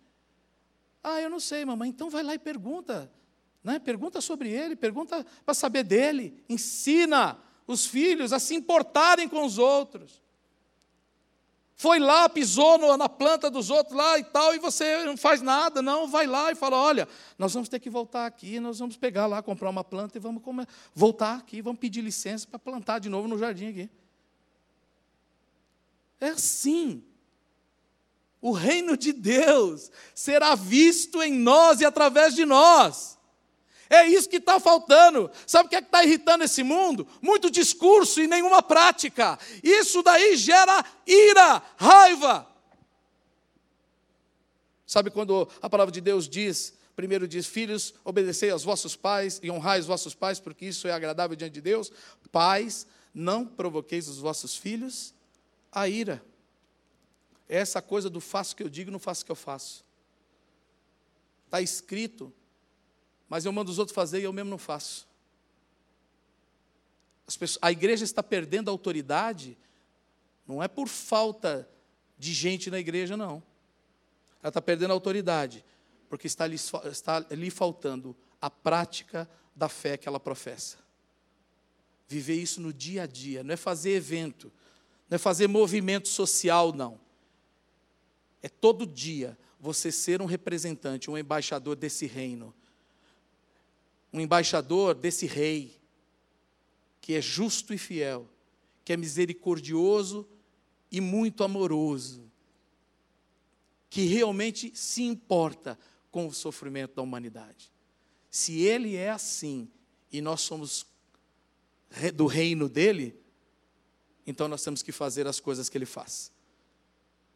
[1.02, 1.88] Ah, eu não sei, mamãe.
[1.88, 3.10] Então vai lá e pergunta.
[3.62, 3.78] Né?
[3.78, 6.44] Pergunta sobre ele, pergunta para saber dele.
[6.48, 10.22] Ensina os filhos a se importarem com os outros.
[11.80, 15.40] Foi lá, pisou no, na planta dos outros lá e tal, e você não faz
[15.40, 17.06] nada, não, vai lá e fala: olha,
[17.38, 20.42] nós vamos ter que voltar aqui, nós vamos pegar lá, comprar uma planta e vamos
[20.42, 23.88] comer, voltar aqui, vamos pedir licença para plantar de novo no jardim aqui.
[26.20, 27.04] É assim.
[28.42, 33.17] O reino de Deus será visto em nós e através de nós.
[33.90, 35.30] É isso que está faltando.
[35.46, 37.06] Sabe o que é está irritando esse mundo?
[37.22, 39.38] Muito discurso e nenhuma prática.
[39.62, 42.46] Isso daí gera ira, raiva.
[44.86, 49.50] Sabe quando a palavra de Deus diz, primeiro diz, filhos, obedecei aos vossos pais e
[49.50, 51.90] honrai os vossos pais, porque isso é agradável diante de Deus.
[52.30, 55.14] Pais, não provoqueis os vossos filhos
[55.72, 56.22] a ira.
[57.48, 59.84] É essa coisa do faço que eu digo, não faço o que eu faço.
[61.46, 62.32] Está escrito
[63.28, 65.06] mas eu mando os outros fazer e eu mesmo não faço.
[67.38, 69.56] Pessoas, a igreja está perdendo a autoridade,
[70.46, 71.68] não é por falta
[72.18, 73.42] de gente na igreja, não.
[74.42, 75.62] Ela está perdendo a autoridade,
[76.08, 80.78] porque está lhe, está lhe faltando a prática da fé que ela professa.
[82.08, 84.50] Viver isso no dia a dia, não é fazer evento,
[85.10, 86.98] não é fazer movimento social, não.
[88.42, 92.54] É todo dia você ser um representante, um embaixador desse reino
[94.12, 95.78] um embaixador desse rei,
[97.00, 98.28] que é justo e fiel,
[98.84, 100.26] que é misericordioso
[100.90, 102.30] e muito amoroso,
[103.90, 105.78] que realmente se importa
[106.10, 107.72] com o sofrimento da humanidade.
[108.30, 109.68] Se ele é assim
[110.10, 110.86] e nós somos
[112.14, 113.18] do reino dele,
[114.26, 116.30] então nós temos que fazer as coisas que ele faz.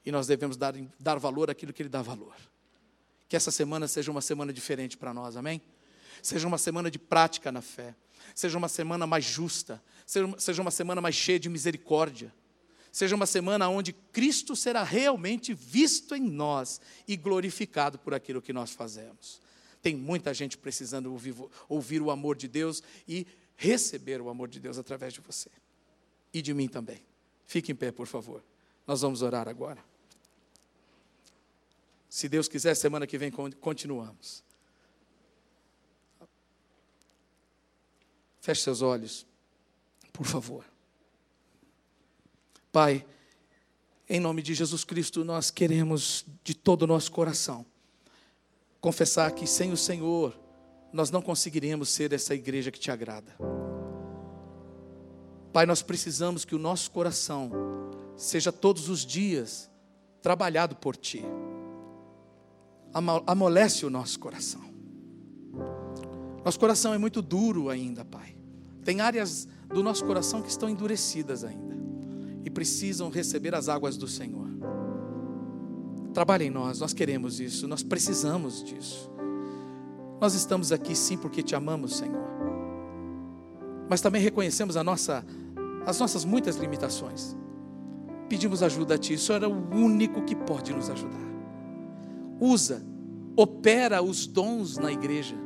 [0.05, 2.37] E nós devemos dar, dar valor àquilo que ele dá valor.
[3.29, 5.62] Que essa semana seja uma semana diferente para nós, amém?
[6.21, 7.95] Seja uma semana de prática na fé.
[8.35, 9.83] Seja uma semana mais justa.
[10.05, 12.33] Seja uma semana mais cheia de misericórdia.
[12.91, 18.53] Seja uma semana onde Cristo será realmente visto em nós e glorificado por aquilo que
[18.53, 19.41] nós fazemos.
[19.81, 21.35] Tem muita gente precisando ouvir,
[21.69, 25.49] ouvir o amor de Deus e receber o amor de Deus através de você.
[26.35, 27.03] E de mim também.
[27.47, 28.45] Fique em pé, por favor.
[28.87, 29.83] Nós vamos orar agora.
[32.09, 34.45] Se Deus quiser, semana que vem continuamos.
[38.43, 39.24] Feche seus olhos,
[40.12, 40.64] por favor.
[42.72, 43.07] Pai,
[44.09, 47.64] em nome de Jesus Cristo, nós queremos de todo o nosso coração
[48.80, 50.36] confessar que sem o Senhor
[50.93, 53.32] nós não conseguiríamos ser essa igreja que te agrada.
[55.53, 57.53] Pai, nós precisamos que o nosso coração
[58.16, 59.70] seja todos os dias
[60.20, 61.22] trabalhado por Ti.
[63.24, 64.72] Amolece o nosso coração.
[66.45, 68.34] Nosso coração é muito duro ainda, Pai.
[68.84, 71.76] Tem áreas do nosso coração que estão endurecidas ainda
[72.45, 74.49] e precisam receber as águas do Senhor.
[76.12, 79.11] Trabalhe em nós, nós queremos isso, nós precisamos disso.
[80.20, 82.22] Nós estamos aqui sim porque te amamos, Senhor.
[83.88, 85.24] Mas também reconhecemos a nossa,
[85.86, 87.36] as nossas muitas limitações.
[88.28, 91.32] Pedimos ajuda a Ti, isso era o único que pode nos ajudar.
[92.40, 92.84] Usa,
[93.36, 95.36] opera os dons na igreja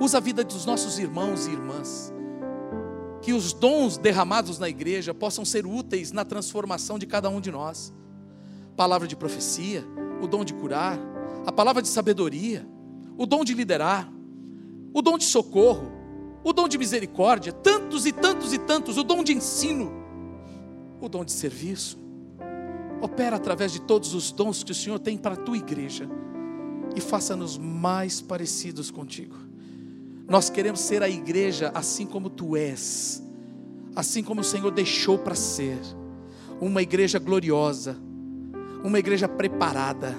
[0.00, 2.10] Usa a vida dos nossos irmãos e irmãs.
[3.20, 7.50] Que os dons derramados na igreja possam ser úteis na transformação de cada um de
[7.50, 7.92] nós.
[8.74, 9.84] Palavra de profecia,
[10.22, 10.98] o dom de curar,
[11.44, 12.66] a palavra de sabedoria,
[13.18, 14.10] o dom de liderar,
[14.94, 15.92] o dom de socorro,
[16.42, 19.92] o dom de misericórdia, tantos e tantos e tantos, o dom de ensino,
[20.98, 21.98] o dom de serviço.
[23.02, 26.08] Opera através de todos os dons que o Senhor tem para a tua igreja
[26.96, 29.49] e faça-nos mais parecidos contigo.
[30.30, 33.20] Nós queremos ser a igreja assim como tu és,
[33.96, 35.76] assim como o Senhor deixou para ser,
[36.60, 37.96] uma igreja gloriosa,
[38.84, 40.16] uma igreja preparada,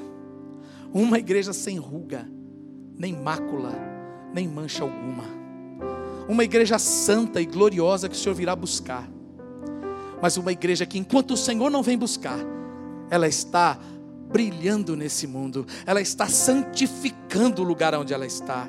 [0.93, 2.28] uma igreja sem ruga,
[2.97, 3.72] nem mácula,
[4.34, 5.24] nem mancha alguma,
[6.28, 9.09] uma igreja santa e gloriosa que o Senhor virá buscar,
[10.22, 12.38] mas uma igreja que enquanto o Senhor não vem buscar,
[13.09, 13.80] ela está
[14.28, 18.68] brilhando nesse mundo, ela está santificando o lugar onde ela está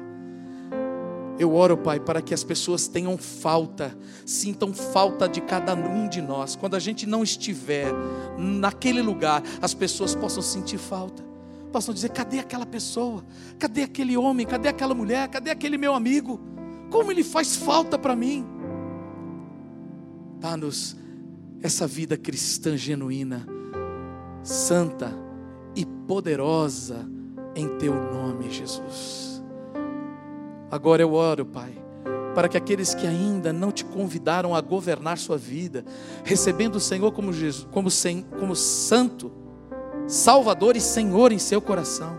[1.39, 6.21] Eu oro, Pai, para que as pessoas tenham falta, sintam falta de cada um de
[6.21, 6.55] nós.
[6.55, 7.87] Quando a gente não estiver
[8.39, 11.25] naquele lugar, as pessoas possam sentir falta.
[11.73, 13.25] Possam dizer: cadê aquela pessoa?
[13.59, 14.47] Cadê aquele homem?
[14.47, 15.29] Cadê aquela mulher?
[15.29, 16.39] Cadê aquele meu amigo?
[16.91, 18.45] Como ele faz falta para mim?
[20.39, 20.97] Dá-nos
[21.63, 23.47] essa vida cristã genuína,
[24.43, 25.11] santa
[25.75, 27.09] e poderosa
[27.55, 29.32] em teu nome, Jesus.
[30.73, 31.73] Agora eu oro, Pai,
[32.35, 35.85] para que aqueles que ainda não te convidaram a governar sua vida,
[36.25, 37.89] recebendo o Senhor como, Jesus, como,
[38.41, 39.31] como Santo,
[40.09, 42.19] Salvador e Senhor em seu coração,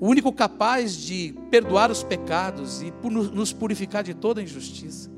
[0.00, 2.92] o único capaz de perdoar os pecados e
[3.32, 5.08] nos purificar de toda injustiça.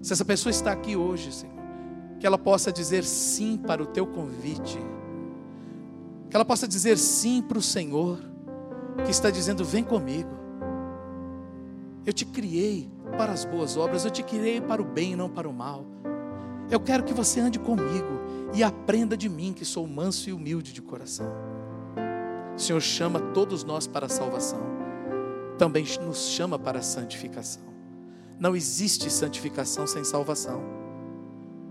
[0.00, 1.52] Se essa pessoa está aqui hoje, Senhor,
[2.20, 4.78] que ela possa dizer sim para o teu convite
[6.34, 8.18] que ela possa dizer sim para o Senhor,
[9.04, 10.43] que está dizendo: vem comigo.
[12.06, 15.28] Eu te criei para as boas obras, eu te criei para o bem e não
[15.28, 15.86] para o mal.
[16.70, 18.20] Eu quero que você ande comigo
[18.54, 21.32] e aprenda de mim, que sou manso e humilde de coração.
[22.54, 24.60] O Senhor chama todos nós para a salvação,
[25.58, 27.62] também nos chama para a santificação.
[28.38, 30.62] Não existe santificação sem salvação.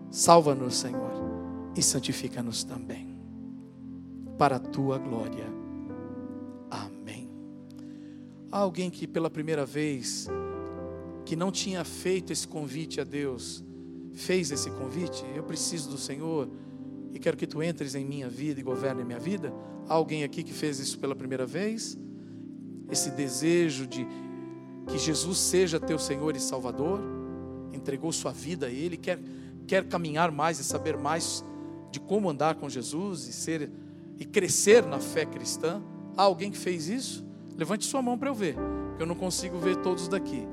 [0.09, 1.11] Salva-nos, Senhor,
[1.75, 3.17] e santifica-nos também
[4.37, 5.52] para a tua glória.
[8.53, 10.27] Há alguém que pela primeira vez,
[11.25, 13.63] que não tinha feito esse convite a Deus,
[14.13, 15.25] fez esse convite?
[15.35, 16.47] Eu preciso do Senhor
[17.11, 19.51] e quero que tu entres em minha vida e governe minha vida.
[19.89, 21.97] Há alguém aqui que fez isso pela primeira vez?
[22.91, 24.05] Esse desejo de
[24.85, 26.99] que Jesus seja teu Senhor e Salvador,
[27.73, 29.19] entregou sua vida a Ele, quer,
[29.65, 31.43] quer caminhar mais e saber mais
[31.89, 33.71] de como andar com Jesus e ser
[34.19, 35.81] e crescer na fé cristã.
[36.15, 37.32] Há alguém que fez isso?
[37.57, 38.55] Levante sua mão para eu ver,
[38.89, 40.47] porque eu não consigo ver todos daqui.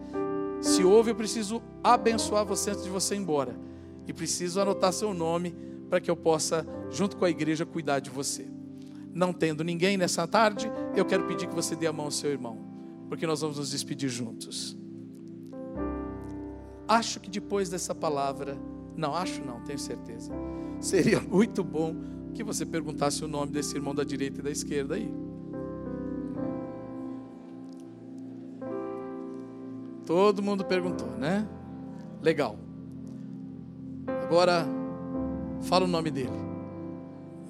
[0.60, 3.56] Se houve, eu preciso abençoar você antes de você ir embora.
[4.06, 5.54] E preciso anotar seu nome
[5.88, 8.46] para que eu possa, junto com a igreja, cuidar de você.
[9.12, 12.30] Não tendo ninguém nessa tarde, eu quero pedir que você dê a mão ao seu
[12.30, 12.58] irmão,
[13.08, 14.76] porque nós vamos nos despedir juntos.
[16.86, 18.58] Acho que depois dessa palavra,
[18.96, 20.32] não, acho não, tenho certeza.
[20.80, 21.94] Seria muito bom
[22.34, 25.10] que você perguntasse o nome desse irmão da direita e da esquerda aí.
[30.10, 31.46] Todo mundo perguntou, né?
[32.20, 32.58] Legal.
[34.24, 34.66] Agora,
[35.62, 36.32] fala o nome dele.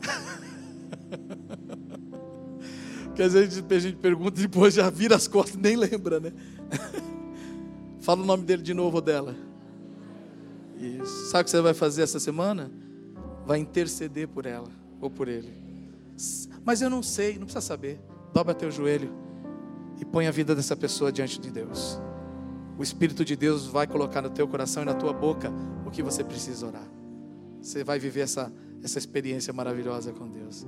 [3.06, 6.20] Porque às vezes a gente pergunta e depois já vira as costas e nem lembra,
[6.20, 6.34] né?
[8.02, 9.34] fala o nome dele de novo ou dela.
[10.76, 11.30] Isso.
[11.30, 12.70] Sabe o que você vai fazer essa semana?
[13.46, 14.68] vai interceder por ela
[15.00, 15.50] ou por ele.
[16.62, 17.98] Mas eu não sei, não precisa saber.
[18.34, 19.10] Dobra teu joelho
[19.98, 21.98] e põe a vida dessa pessoa diante de Deus.
[22.80, 25.52] O Espírito de Deus vai colocar no teu coração e na tua boca
[25.84, 26.88] o que você precisa orar.
[27.60, 28.50] Você vai viver essa,
[28.82, 30.66] essa experiência maravilhosa com Deus.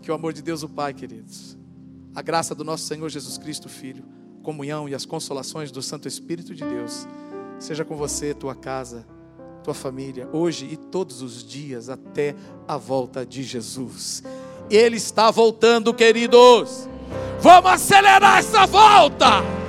[0.00, 1.58] Que o amor de Deus, o Pai, queridos,
[2.14, 4.02] a graça do nosso Senhor Jesus Cristo, Filho,
[4.42, 7.06] comunhão e as consolações do Santo Espírito de Deus,
[7.58, 9.06] seja com você, tua casa
[9.62, 12.34] tua família, hoje e todos os dias até
[12.68, 14.22] a volta de Jesus.
[14.70, 16.86] Ele está voltando, queridos.
[17.40, 19.63] Vamos acelerar essa volta.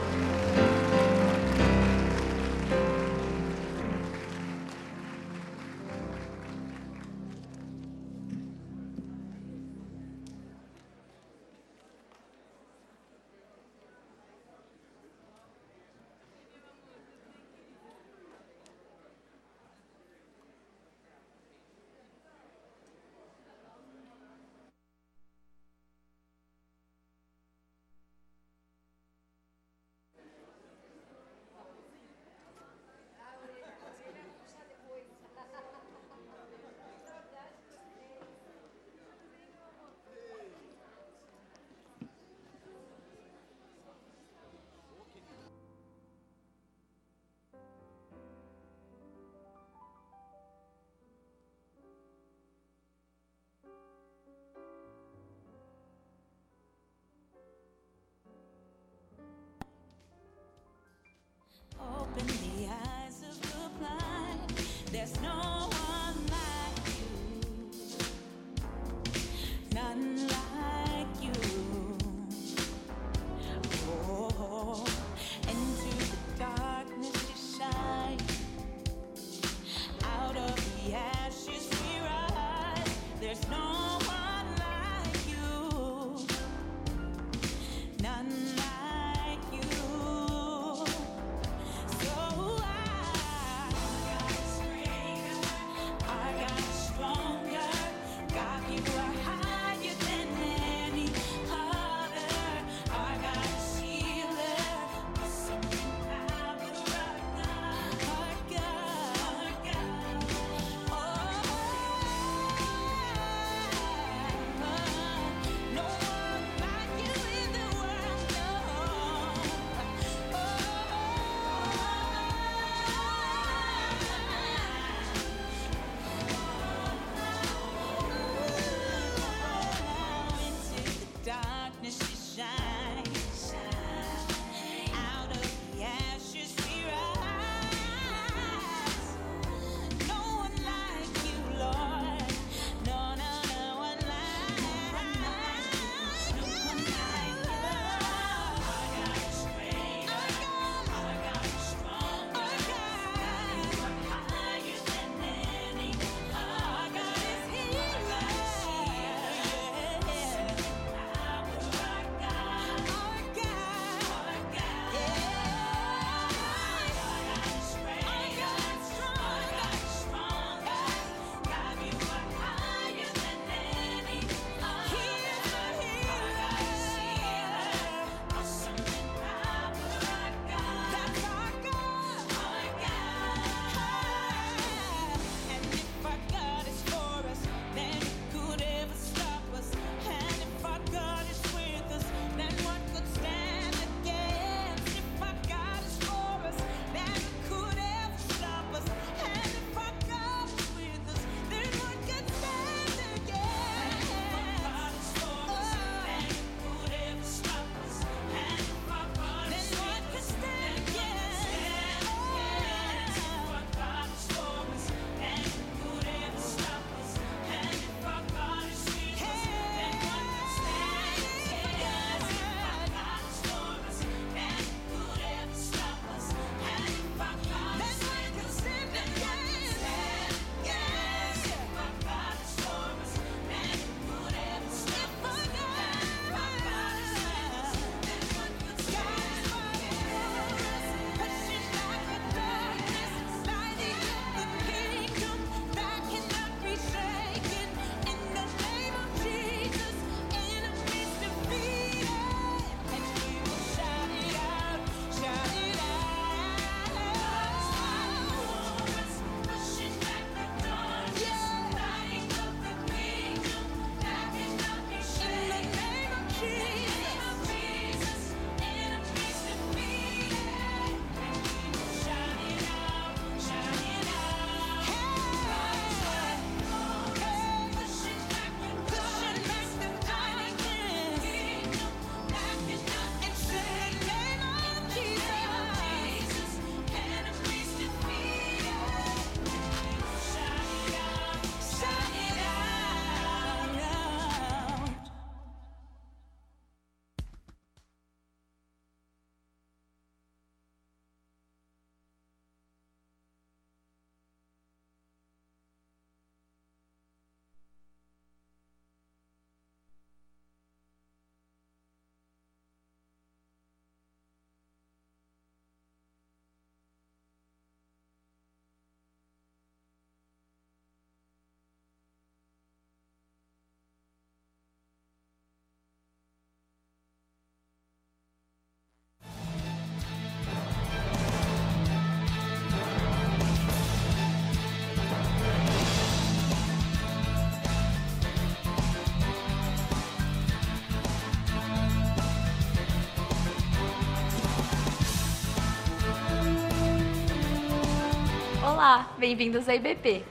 [348.96, 350.24] Olá, bem-vindos à IBP.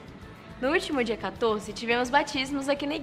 [0.59, 3.03] No último dia 14, tivemos batismos aqui na igreja.